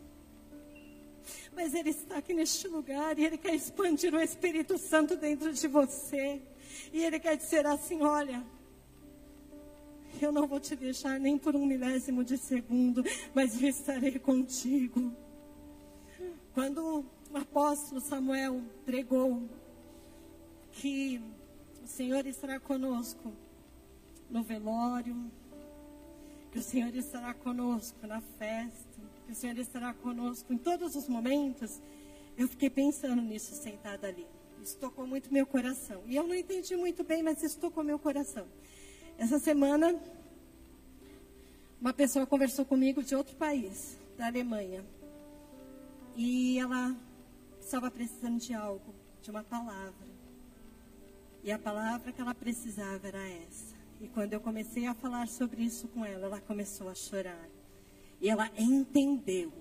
[1.53, 5.67] Mas Ele está aqui neste lugar e Ele quer expandir o Espírito Santo dentro de
[5.67, 6.41] você.
[6.91, 8.43] E Ele quer dizer assim: olha,
[10.21, 15.11] eu não vou te deixar nem por um milésimo de segundo, mas eu estarei contigo.
[16.53, 19.43] Quando o apóstolo Samuel pregou
[20.71, 21.21] que
[21.83, 23.33] o Senhor estará conosco
[24.29, 25.29] no velório,
[26.55, 31.05] que o Senhor estará conosco na festa, que o Senhor estará conosco em todos os
[31.05, 31.81] momentos.
[32.37, 34.25] Eu fiquei pensando nisso sentada ali.
[34.63, 36.01] Isso tocou muito meu coração.
[36.07, 38.47] E eu não entendi muito bem, mas isso tocou meu coração.
[39.17, 39.99] Essa semana,
[41.81, 44.81] uma pessoa conversou comigo de outro país, da Alemanha.
[46.15, 46.95] E ela
[47.59, 50.07] estava precisando de algo, de uma palavra.
[51.43, 53.74] E a palavra que ela precisava era essa.
[54.01, 57.49] E quando eu comecei a falar sobre isso com ela, ela começou a chorar.
[58.21, 59.51] E ela entendeu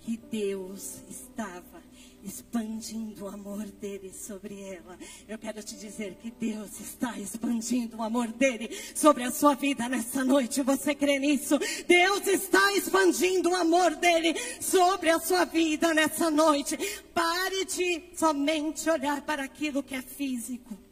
[0.00, 1.82] que Deus estava
[2.22, 4.98] expandindo o amor dele sobre ela.
[5.28, 9.88] Eu quero te dizer que Deus está expandindo o amor dele sobre a sua vida
[9.88, 10.62] nessa noite.
[10.62, 11.58] Você crê nisso?
[11.86, 16.76] Deus está expandindo o amor dele sobre a sua vida nessa noite.
[17.14, 20.85] Pare de somente olhar para aquilo que é físico.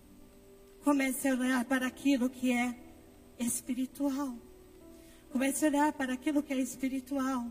[0.84, 2.74] Comece a olhar para aquilo que é
[3.38, 4.36] espiritual.
[5.32, 7.50] Comece a olhar para aquilo que é espiritual.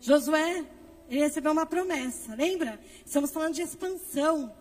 [0.00, 0.64] Josué,
[1.10, 2.80] ele recebeu uma promessa, lembra?
[3.04, 4.56] Estamos falando de expansão.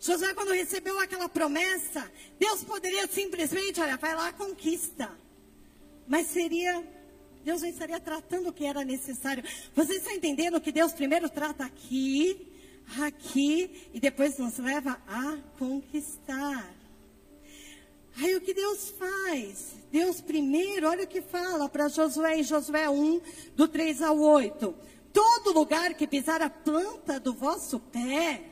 [0.00, 5.10] Josué, quando recebeu aquela promessa, Deus poderia simplesmente, olha, vai lá, conquista.
[6.08, 6.84] Mas seria,
[7.44, 9.44] Deus não estaria tratando o que era necessário.
[9.72, 12.53] Você está entendendo que Deus primeiro trata aqui,
[13.00, 16.74] aqui e depois nos leva a conquistar.
[18.16, 19.74] Aí o que Deus faz?
[19.90, 23.20] Deus primeiro, olha o que fala para Josué em Josué 1,
[23.56, 24.74] do 3 ao 8.
[25.12, 28.42] Todo lugar que pisar a planta do vosso pé,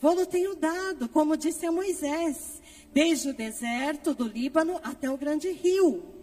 [0.00, 2.60] vou-lo tenho dado, como disse a Moisés,
[2.92, 6.15] desde o deserto do Líbano até o grande rio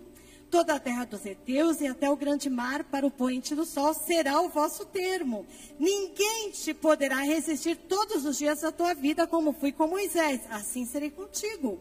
[0.53, 3.91] toda a terra dos heteus e até o grande mar para o poente do sol
[3.91, 5.47] será o vosso termo.
[5.79, 10.41] Ninguém te poderá resistir todos os dias da tua vida, como fui com Moisés.
[10.51, 11.79] Assim serei contigo.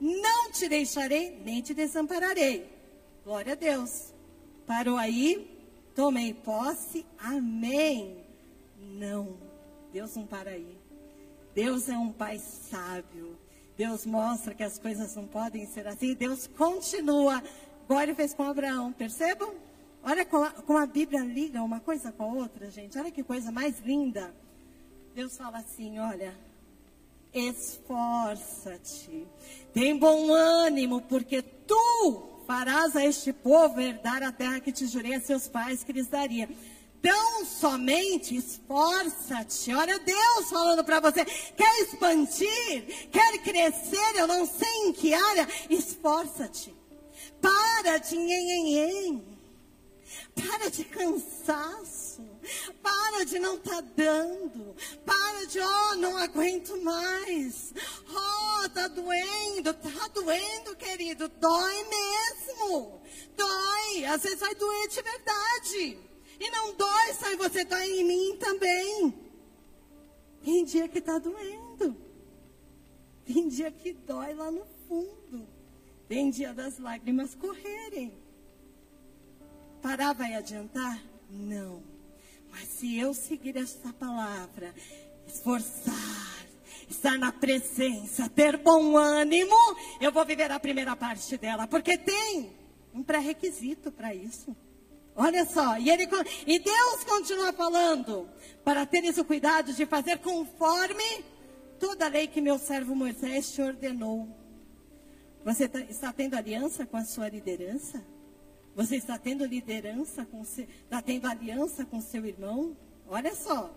[0.00, 2.66] Não te deixarei, nem te desampararei.
[3.22, 4.14] Glória a Deus.
[4.66, 5.46] Parou aí?
[5.94, 7.04] Tomei posse.
[7.18, 8.24] Amém.
[8.78, 9.36] Não.
[9.92, 10.78] Deus não para aí.
[11.54, 13.36] Deus é um pai sábio.
[13.76, 16.14] Deus mostra que as coisas não podem ser assim.
[16.14, 17.42] Deus continua
[18.02, 19.54] Ele fez com Abraão, percebam?
[20.02, 22.98] Olha como a, como a Bíblia liga uma coisa com a outra, gente.
[22.98, 24.34] Olha que coisa mais linda.
[25.14, 26.36] Deus fala assim: olha,
[27.32, 29.26] esforça-te,
[29.72, 35.14] tem bom ânimo, porque tu farás a este povo herdar a terra que te jurei
[35.14, 36.48] a seus pais que lhes daria.
[37.00, 39.74] Tão somente esforça-te.
[39.74, 41.24] Olha Deus falando para você.
[41.24, 43.08] Quer expandir?
[43.10, 44.16] Quer crescer?
[44.16, 45.46] Eu não sei em que área.
[45.68, 46.74] Esforça-te.
[47.44, 49.22] Para de nhenhenhen.
[50.34, 52.22] Para de cansaço.
[52.82, 54.74] Para de não estar tá dando.
[55.04, 57.74] Para de, oh, não aguento mais.
[58.08, 59.74] Oh, tá doendo.
[59.74, 61.28] Tá doendo, querido.
[61.28, 63.02] Dói mesmo.
[63.36, 64.06] Dói.
[64.06, 65.98] Às vezes vai doer de verdade.
[66.40, 69.14] E não dói só em você, dói em mim também.
[70.42, 71.94] Tem dia que está doendo.
[73.26, 75.53] Tem dia que dói lá no fundo.
[76.08, 78.12] Tem dia das lágrimas correrem.
[79.80, 81.02] Parar vai adiantar?
[81.30, 81.82] Não.
[82.50, 84.74] Mas se eu seguir esta palavra,
[85.26, 86.46] esforçar,
[86.88, 89.56] estar na presença, ter bom ânimo,
[90.00, 92.52] eu vou viver a primeira parte dela, porque tem
[92.94, 94.54] um pré-requisito para isso.
[95.16, 96.08] Olha só, e, ele,
[96.46, 98.28] e Deus continua falando,
[98.64, 101.24] para teres o cuidado de fazer conforme
[101.78, 104.43] toda a lei que meu servo Moisés te ordenou.
[105.44, 108.02] Você tá, está tendo aliança com a sua liderança?
[108.74, 112.74] Você está tendo liderança com está tendo aliança com seu irmão?
[113.06, 113.70] Olha só.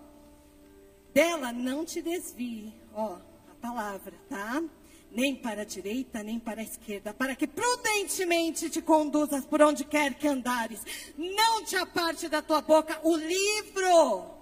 [1.13, 3.17] Dela não te desvie, ó,
[3.51, 4.63] a palavra, tá?
[5.11, 9.83] Nem para a direita, nem para a esquerda, para que prudentemente te conduzas por onde
[9.83, 10.81] quer que andares.
[11.17, 14.36] Não te aparte da tua boca o livro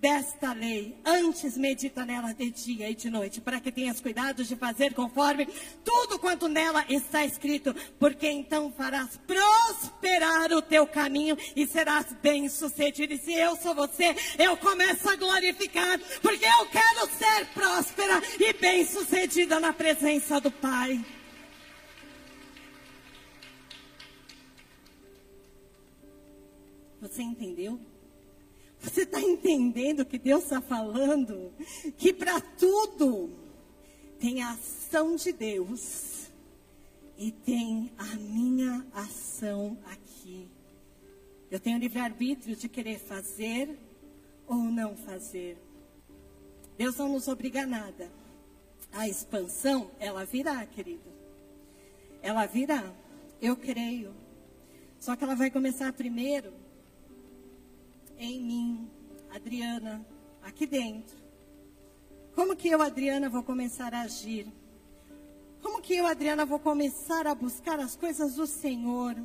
[0.00, 0.96] desta lei.
[1.04, 5.46] Antes medita nela de dia e de noite, para que tenhas cuidado de fazer conforme
[5.84, 13.14] tudo quanto nela está escrito, porque então farás prosperar o teu caminho e serás bem-sucedido.
[13.14, 18.52] E se eu sou você, eu começo a glorificar, porque eu quero ser próspera e
[18.54, 21.04] bem-sucedida na presença do Pai.
[27.00, 27.78] Você entendeu?
[28.80, 31.52] Você está entendendo o que Deus está falando?
[31.96, 33.30] Que para tudo
[34.18, 36.30] tem a ação de Deus
[37.18, 40.48] e tem a minha ação aqui.
[41.50, 43.78] Eu tenho livre-arbítrio de querer fazer
[44.46, 45.56] ou não fazer.
[46.76, 48.10] Deus não nos obriga a nada.
[48.92, 51.10] A expansão, ela virá, querido.
[52.22, 52.92] Ela virá.
[53.40, 54.14] Eu creio.
[54.98, 56.52] Só que ela vai começar primeiro
[58.18, 58.90] em mim,
[59.30, 60.04] Adriana,
[60.42, 61.16] aqui dentro.
[62.34, 64.46] Como que eu, Adriana, vou começar a agir?
[65.62, 69.16] Como que eu, Adriana, vou começar a buscar as coisas do Senhor?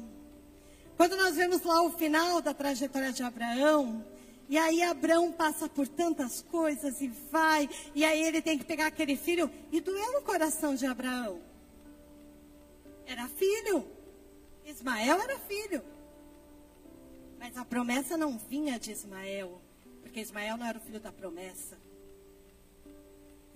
[0.97, 4.05] Quando nós vemos lá o final da trajetória de Abraão,
[4.47, 8.87] e aí Abraão passa por tantas coisas e vai, e aí ele tem que pegar
[8.87, 11.41] aquele filho, e doeu no coração de Abraão.
[13.05, 13.85] Era filho.
[14.65, 15.81] Ismael era filho.
[17.41, 19.59] Mas a promessa não vinha de Ismael,
[20.03, 21.75] porque Ismael não era o filho da promessa.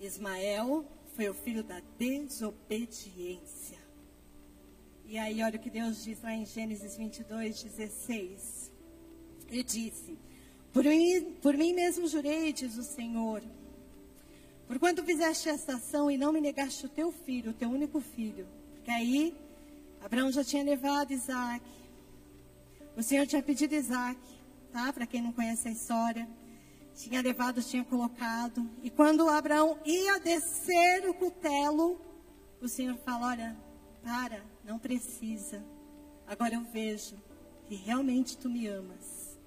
[0.00, 0.84] Ismael
[1.14, 3.78] foi o filho da desobediência.
[5.04, 8.72] E aí, olha o que Deus diz lá em Gênesis 22, 16.
[9.48, 10.18] Ele disse:
[10.72, 13.40] Por mim, por mim mesmo jurei, diz o Senhor,
[14.66, 18.48] porquanto fizeste esta ação e não me negaste o teu filho, o teu único filho.
[18.74, 19.32] Porque aí,
[20.02, 21.64] Abraão já tinha levado Isaac.
[22.96, 24.18] O Senhor tinha pedido Isaac,
[24.72, 24.90] tá?
[24.92, 26.26] Para quem não conhece a história.
[26.94, 28.68] Tinha levado, tinha colocado.
[28.82, 32.00] E quando Abraão ia descer o cutelo,
[32.60, 33.56] o Senhor fala: Olha,
[34.02, 35.62] para, não precisa.
[36.26, 37.16] Agora eu vejo
[37.68, 39.38] que realmente tu me amas.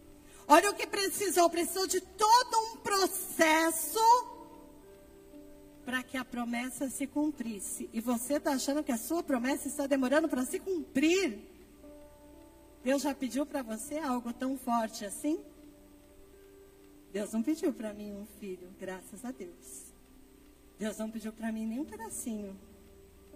[0.47, 3.99] Olha o que precisou: precisou de todo um processo
[5.83, 7.89] para que a promessa se cumprisse.
[7.91, 11.58] E você está achando que a sua promessa está demorando para se cumprir?
[12.83, 15.39] Deus já pediu para você algo tão forte assim?
[17.11, 19.93] Deus não pediu para mim um filho, graças a Deus.
[20.77, 22.57] Deus não pediu para mim nem um pedacinho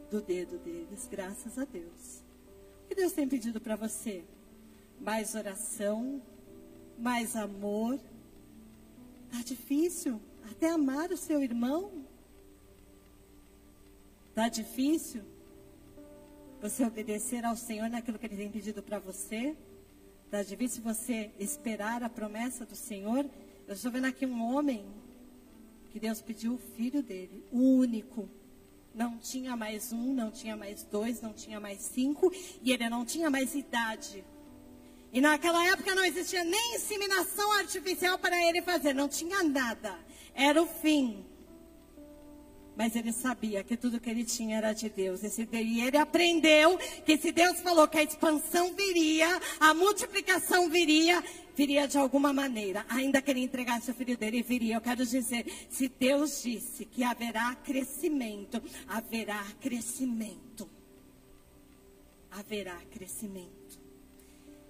[0.10, 2.24] do dedo deles, graças a Deus.
[2.84, 4.24] O que Deus tem pedido para você?
[5.02, 6.22] Mais oração,
[6.98, 8.00] mais amor.
[9.32, 12.06] Tá difícil até amar o seu irmão.
[14.34, 15.24] Tá difícil
[16.64, 19.53] você obedecer ao Senhor naquilo que Ele tem pedido para você.
[20.24, 23.30] Está difícil você esperar a promessa do Senhor.
[23.68, 24.86] Eu estou vendo aqui um homem
[25.91, 28.30] que Deus pediu o filho dele, o único.
[28.95, 33.03] Não tinha mais um, não tinha mais dois, não tinha mais cinco, e ele não
[33.03, 34.24] tinha mais idade.
[35.11, 39.99] E naquela época não existia nem inseminação artificial para ele fazer, não tinha nada.
[40.34, 41.26] Era o fim.
[42.76, 45.21] Mas ele sabia que tudo que ele tinha era de Deus.
[45.24, 49.28] E ele aprendeu que se Deus falou que a expansão viria,
[49.59, 51.24] a multiplicação viria,
[51.55, 52.86] viria de alguma maneira.
[52.89, 54.76] Ainda que ele entregasse o filho dele, viria.
[54.76, 60.67] Eu quero dizer, se Deus disse que haverá crescimento, haverá crescimento.
[62.32, 63.80] Haverá crescimento.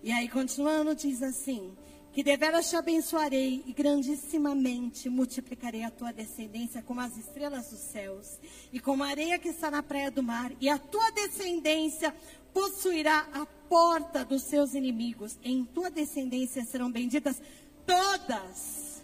[0.04, 1.74] E aí, continuando, diz assim:
[2.14, 8.38] que deveras te abençoarei e grandissimamente multiplicarei a tua descendência como as estrelas dos céus
[8.72, 12.16] e como a areia que está na praia do mar, e a tua descendência
[12.54, 15.40] possuirá a porta dos seus inimigos.
[15.44, 17.42] Em tua descendência serão benditas
[17.84, 19.04] todas,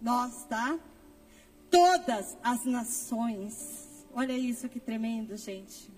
[0.00, 0.78] nós, tá?
[1.68, 4.06] Todas as nações.
[4.14, 5.95] Olha isso que tremendo, gente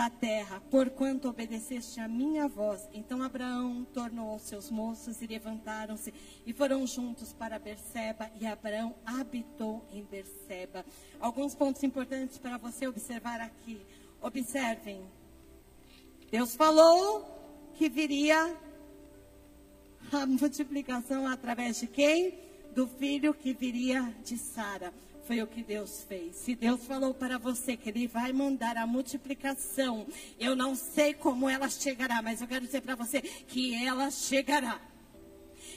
[0.00, 2.88] da terra, porquanto obedeceste a minha voz.
[2.94, 6.14] Então Abraão tornou aos seus moços e levantaram-se
[6.46, 10.86] e foram juntos para Berseba e Abraão habitou em Berseba.
[11.20, 13.78] Alguns pontos importantes para você observar aqui.
[14.22, 15.02] Observem.
[16.30, 18.56] Deus falou que viria
[20.10, 22.38] a multiplicação através de quem?
[22.74, 24.94] Do filho que viria de Sara
[25.30, 26.34] foi o que Deus fez.
[26.34, 30.04] Se Deus falou para você que Ele vai mandar a multiplicação,
[30.40, 34.80] eu não sei como ela chegará, mas eu quero dizer para você que ela chegará.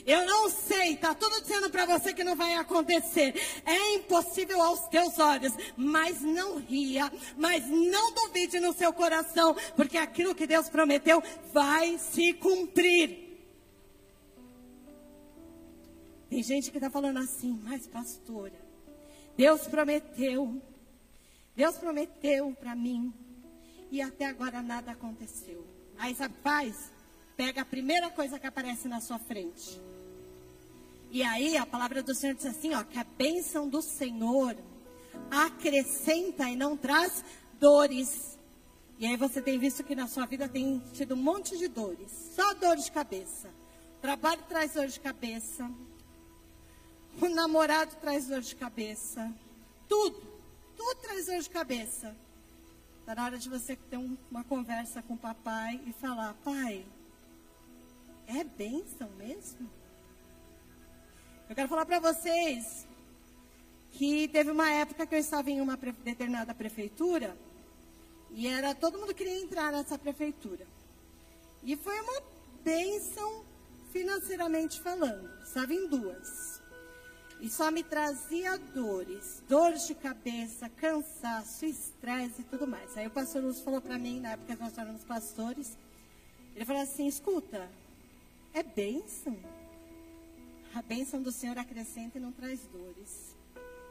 [0.08, 3.36] Eu não sei, tá tudo dizendo para você que não vai acontecer.
[3.64, 10.00] É impossível aos teus olhos, mas não ria, mas não duvide no seu coração, porque
[10.00, 11.22] aquilo que Deus prometeu
[11.54, 13.38] vai se cumprir.
[16.28, 18.63] Tem gente que está falando assim, mas pastora,
[19.38, 20.62] Deus prometeu.
[21.56, 23.14] Deus prometeu para mim.
[23.92, 25.66] E até agora nada aconteceu.
[25.98, 26.92] Aí sabe, faz?
[27.36, 29.80] Pega a primeira coisa que aparece na sua frente.
[31.12, 34.56] E aí a palavra do Senhor diz assim, ó, que a bênção do Senhor
[35.30, 37.24] acrescenta e não traz
[37.60, 38.40] dores.
[38.98, 42.12] E aí você tem visto que na sua vida tem tido um monte de dores,
[42.36, 43.50] só dor de cabeça.
[43.98, 45.70] O trabalho traz dor de cabeça,
[47.22, 49.32] o namorado traz dor de cabeça.
[49.88, 50.22] Tudo.
[50.76, 52.16] Tudo traz dor de cabeça.
[53.00, 56.86] Está na hora de você ter um, uma conversa com o papai e falar: Pai,
[58.28, 59.70] é bênção mesmo?
[61.50, 62.88] Eu quero falar para vocês
[63.92, 67.38] que teve uma época que eu estava em uma determinada prefeitura
[68.32, 70.66] e era todo mundo queria entrar nessa prefeitura.
[71.64, 72.22] E foi uma
[72.64, 73.46] bênção
[73.92, 75.30] financeiramente falando.
[75.44, 76.53] Estava em duas.
[77.44, 82.96] E só me trazia dores, dores de cabeça, cansaço, estresse e tudo mais.
[82.96, 85.78] Aí o pastor Lúcio falou para mim, na época que nós éramos pastores,
[86.56, 87.70] ele falou assim, escuta,
[88.54, 89.38] é bênção.
[90.74, 93.36] A bênção do Senhor acrescenta e não traz dores.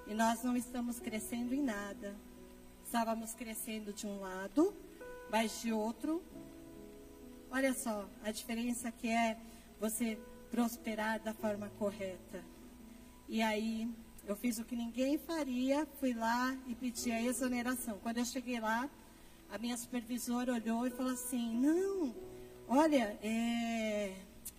[0.07, 2.17] E nós não estamos crescendo em nada.
[2.87, 4.75] Estávamos crescendo de um lado,
[5.31, 6.23] mas de outro.
[7.51, 9.37] Olha só, a diferença que é
[9.79, 10.19] você
[10.51, 12.43] prosperar da forma correta.
[13.33, 13.89] E aí
[14.29, 17.99] eu fiz o que ninguém faria, fui lá e pedi a exoneração.
[18.03, 18.91] Quando eu cheguei lá,
[19.51, 22.15] a minha supervisora olhou e falou assim: Não,
[22.69, 24.15] olha, é,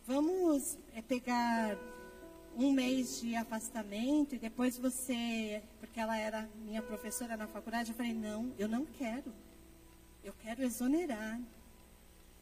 [0.08, 1.78] vamos é, pegar
[2.58, 5.62] um mês de afastamento e depois você.
[5.80, 7.92] Porque ela era minha professora na faculdade.
[7.92, 9.32] Eu falei: Não, eu não quero.
[10.24, 11.40] Eu quero exonerar.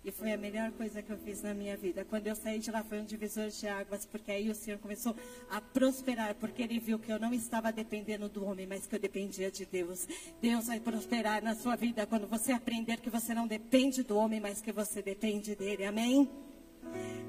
[0.04, 2.04] E foi a melhor coisa que eu fiz na minha vida.
[2.04, 5.16] Quando eu saí de lá foi um divisor de águas, porque aí o Senhor começou
[5.50, 9.00] a prosperar, porque Ele viu que eu não estava dependendo do homem, mas que eu
[9.00, 10.08] dependia de Deus.
[10.42, 14.40] Deus vai prosperar na sua vida quando você aprender que você não depende do homem,
[14.40, 15.86] mas que você depende dele.
[15.86, 16.28] Amém?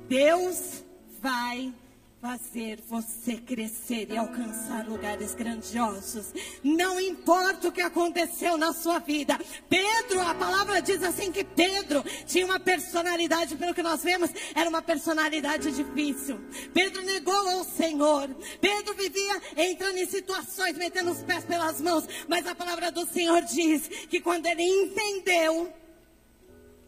[0.09, 0.83] Deus
[1.20, 1.75] vai
[2.23, 6.33] fazer você crescer e alcançar lugares grandiosos.
[6.62, 9.37] Não importa o que aconteceu na sua vida.
[9.68, 14.70] Pedro, a palavra diz assim que Pedro tinha uma personalidade, pelo que nós vemos, era
[14.70, 16.41] uma personalidade difícil.
[16.73, 18.31] Pedro negou ao Senhor.
[18.61, 22.07] Pedro vivia entrando em situações, metendo os pés pelas mãos.
[22.29, 25.73] Mas a palavra do Senhor diz que quando ele entendeu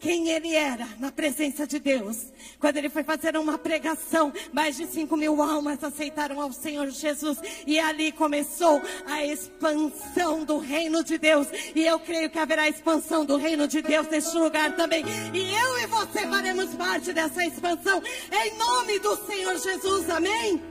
[0.05, 2.27] quem ele era na presença de Deus.
[2.61, 7.39] Quando ele foi fazer uma pregação, mais de 5 mil almas aceitaram ao Senhor Jesus.
[7.67, 11.49] E ali começou a expansão do reino de Deus.
[11.75, 15.03] E eu creio que haverá expansão do reino de Deus neste lugar também.
[15.33, 18.03] E eu e você faremos parte dessa expansão.
[18.31, 20.11] Em nome do Senhor Jesus.
[20.11, 20.63] Amém.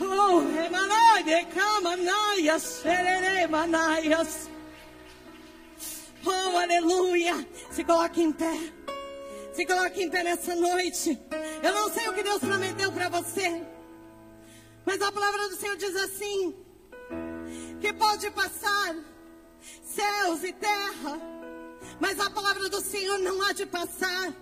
[0.00, 0.40] Oh,
[6.30, 7.46] Oh, aleluia.
[7.70, 8.56] Se coloque em pé.
[9.52, 11.18] Se coloque em pé nessa noite.
[11.62, 13.62] Eu não sei o que Deus prometeu para você.
[14.84, 16.54] Mas a palavra do Senhor diz assim:
[17.80, 18.96] que pode passar
[19.82, 21.20] céus e terra,
[21.98, 24.32] mas a palavra do Senhor não há de passar.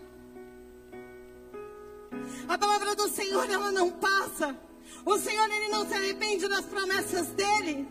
[2.49, 4.57] A palavra do Senhor, ela não passa.
[5.05, 7.89] O Senhor, ele não se arrepende das promessas dele.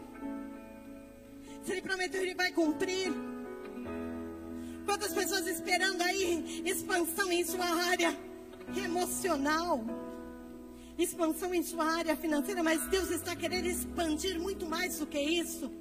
[1.64, 3.35] Se ele prometeu, ele vai cumprir.
[4.86, 8.16] Quantas pessoas esperando aí expansão em sua área
[8.78, 9.84] emocional,
[10.98, 15.72] expansão em sua área financeira, mas Deus está querendo expandir muito mais do que isso.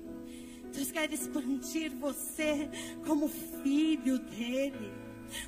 [0.73, 2.69] Deus quer expandir você
[3.07, 3.29] como
[3.63, 4.93] filho dele,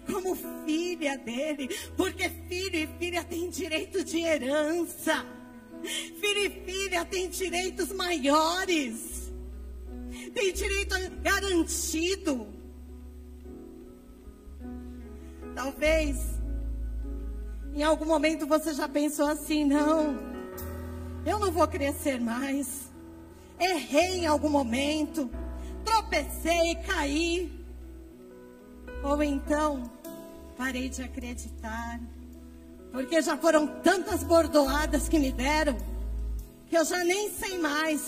[0.07, 5.27] como filha dele, porque filho e filha têm direito de herança.
[6.21, 9.33] Filho e filha têm direitos maiores,
[10.33, 12.56] tem direito garantido.
[15.57, 16.19] Talvez
[17.75, 20.19] em algum momento você já pensou assim: não,
[21.25, 22.93] eu não vou crescer mais.
[23.59, 25.31] Errei em algum momento,
[25.83, 27.51] tropecei, caí.
[29.03, 29.91] Ou então,
[30.59, 32.01] parei de acreditar,
[32.93, 35.75] porque já foram tantas bordoadas que me deram,
[36.67, 38.07] que eu já nem sei mais.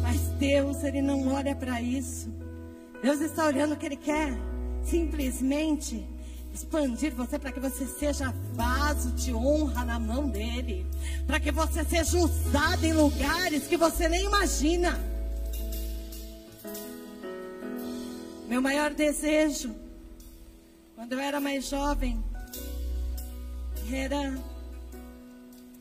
[0.00, 2.32] Mas Deus, Ele não olha para isso.
[3.02, 4.51] Deus está olhando o que Ele quer
[4.84, 6.04] simplesmente
[6.54, 10.86] expandir você para que você seja vaso de honra na mão dele,
[11.26, 14.98] para que você seja usado em lugares que você nem imagina.
[18.48, 19.74] Meu maior desejo,
[20.94, 22.22] quando eu era mais jovem,
[23.90, 24.38] era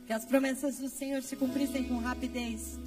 [0.08, 2.80] que as promessas do Senhor se cumprissem com rapidez.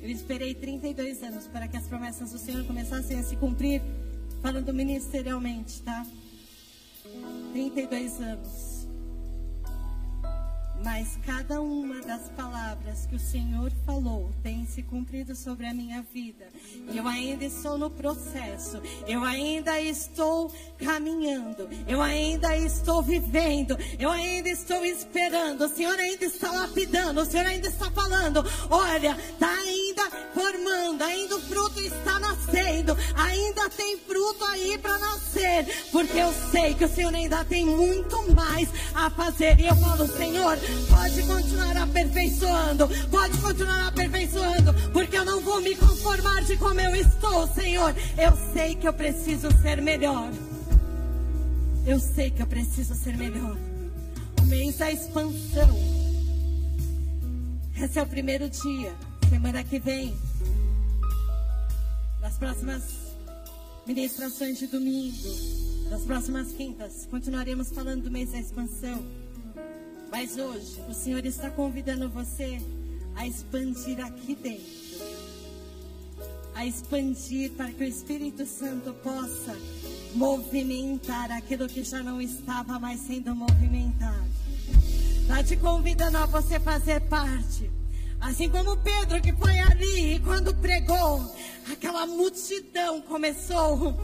[0.00, 3.82] Eu esperei 32 anos para que as promessas do Senhor começassem a se cumprir
[4.42, 6.06] falando ministerialmente, tá?
[7.52, 8.80] 32 anos.
[10.82, 16.00] Mas cada uma das palavras que o Senhor falou tem se cumprido sobre a minha
[16.02, 16.48] vida.
[16.94, 18.80] Eu ainda estou no processo.
[19.06, 21.68] Eu ainda estou caminhando.
[21.86, 23.76] Eu ainda estou vivendo.
[23.98, 25.66] Eu ainda estou esperando.
[25.66, 27.20] O Senhor ainda está lapidando.
[27.20, 28.42] O Senhor ainda está falando.
[28.70, 30.10] Olha, está ainda
[30.50, 31.02] formando.
[31.02, 32.96] Ainda o fruto está nascendo.
[33.14, 35.66] Ainda tem fruto aí para nascer.
[35.92, 39.58] Porque eu sei que o Senhor ainda tem muito mais a fazer.
[39.60, 45.74] E eu falo, Senhor Pode continuar aperfeiçoando, pode continuar aperfeiçoando, porque eu não vou me
[45.74, 47.94] conformar de como eu estou, Senhor.
[48.18, 50.30] Eu sei que eu preciso ser melhor.
[51.86, 53.56] Eu sei que eu preciso ser melhor.
[54.40, 55.70] O mês da expansão.
[57.76, 58.92] Esse é o primeiro dia.
[59.30, 60.14] Semana que vem.
[62.30, 62.82] Nas próximas
[63.84, 65.16] ministrações de domingo.
[65.90, 67.08] Nas próximas quintas.
[67.10, 69.04] Continuaremos falando do mês da expansão.
[70.12, 72.62] Mas hoje o Senhor está convidando você
[73.16, 74.64] a expandir aqui dentro.
[76.54, 79.58] A expandir para que o Espírito Santo possa
[80.14, 84.30] movimentar aquilo que já não estava mais sendo movimentado.
[85.22, 87.68] Está te convidando a você fazer parte.
[88.20, 91.34] Assim como Pedro que foi ali e quando pregou,
[91.72, 93.96] aquela multidão começou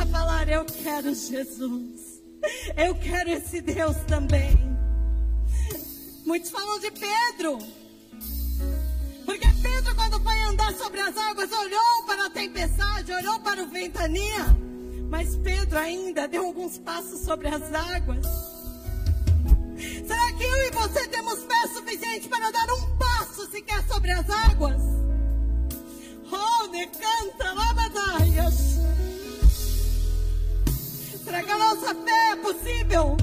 [0.00, 2.22] a falar: Eu quero Jesus.
[2.76, 4.52] Eu quero esse Deus também.
[6.24, 7.58] Muitos falam de Pedro.
[9.24, 13.68] Porque Pedro, quando foi andar sobre as águas, olhou para a tempestade, olhou para o
[13.68, 14.56] ventania.
[15.08, 18.26] Mas Pedro ainda deu alguns passos sobre as águas.
[20.44, 24.82] Eu e você temos fé suficiente para dar um passo sequer sobre as águas?
[26.30, 28.54] Oh, ne canta labadaias.
[31.24, 33.16] Será que a nossa fé é possível?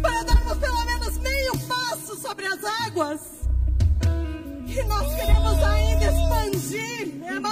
[0.00, 3.20] para darmos pelo menos meio passo sobre as águas.
[4.66, 6.92] E nós queremos ainda expandir.
[7.02, 7.42] Se não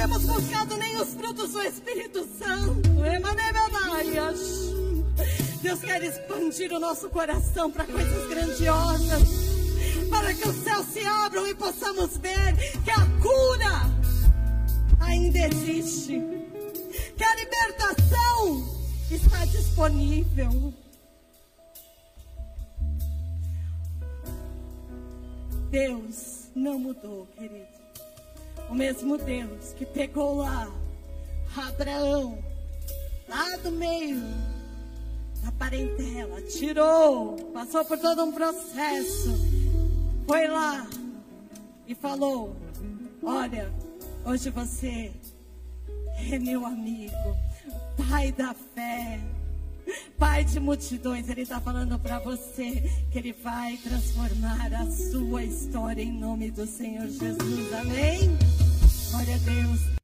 [0.00, 2.80] temos buscado nem os frutos do Espírito Santo.
[5.60, 9.22] Deus quer expandir o nosso coração para coisas grandiosas
[10.08, 13.82] para que os céus se abram e possamos ver que a cura
[15.00, 16.18] ainda existe,
[17.14, 18.80] que a libertação
[19.10, 20.72] está disponível.
[25.70, 27.79] Deus não mudou, querido.
[28.70, 30.70] O mesmo Deus que pegou lá
[31.56, 32.38] Abraão,
[33.28, 34.20] lá do meio
[35.42, 39.60] da parentela, tirou, passou por todo um processo
[40.30, 40.86] foi lá
[41.88, 42.54] e falou:
[43.20, 43.68] Olha,
[44.24, 45.12] hoje você
[46.30, 47.36] é meu amigo.
[48.08, 49.18] Pai da fé.
[50.18, 56.02] Pai de multidões, Ele está falando para você que Ele vai transformar a sua história
[56.02, 57.72] em nome do Senhor Jesus.
[57.72, 58.36] Amém?
[59.10, 59.99] Glória a Deus.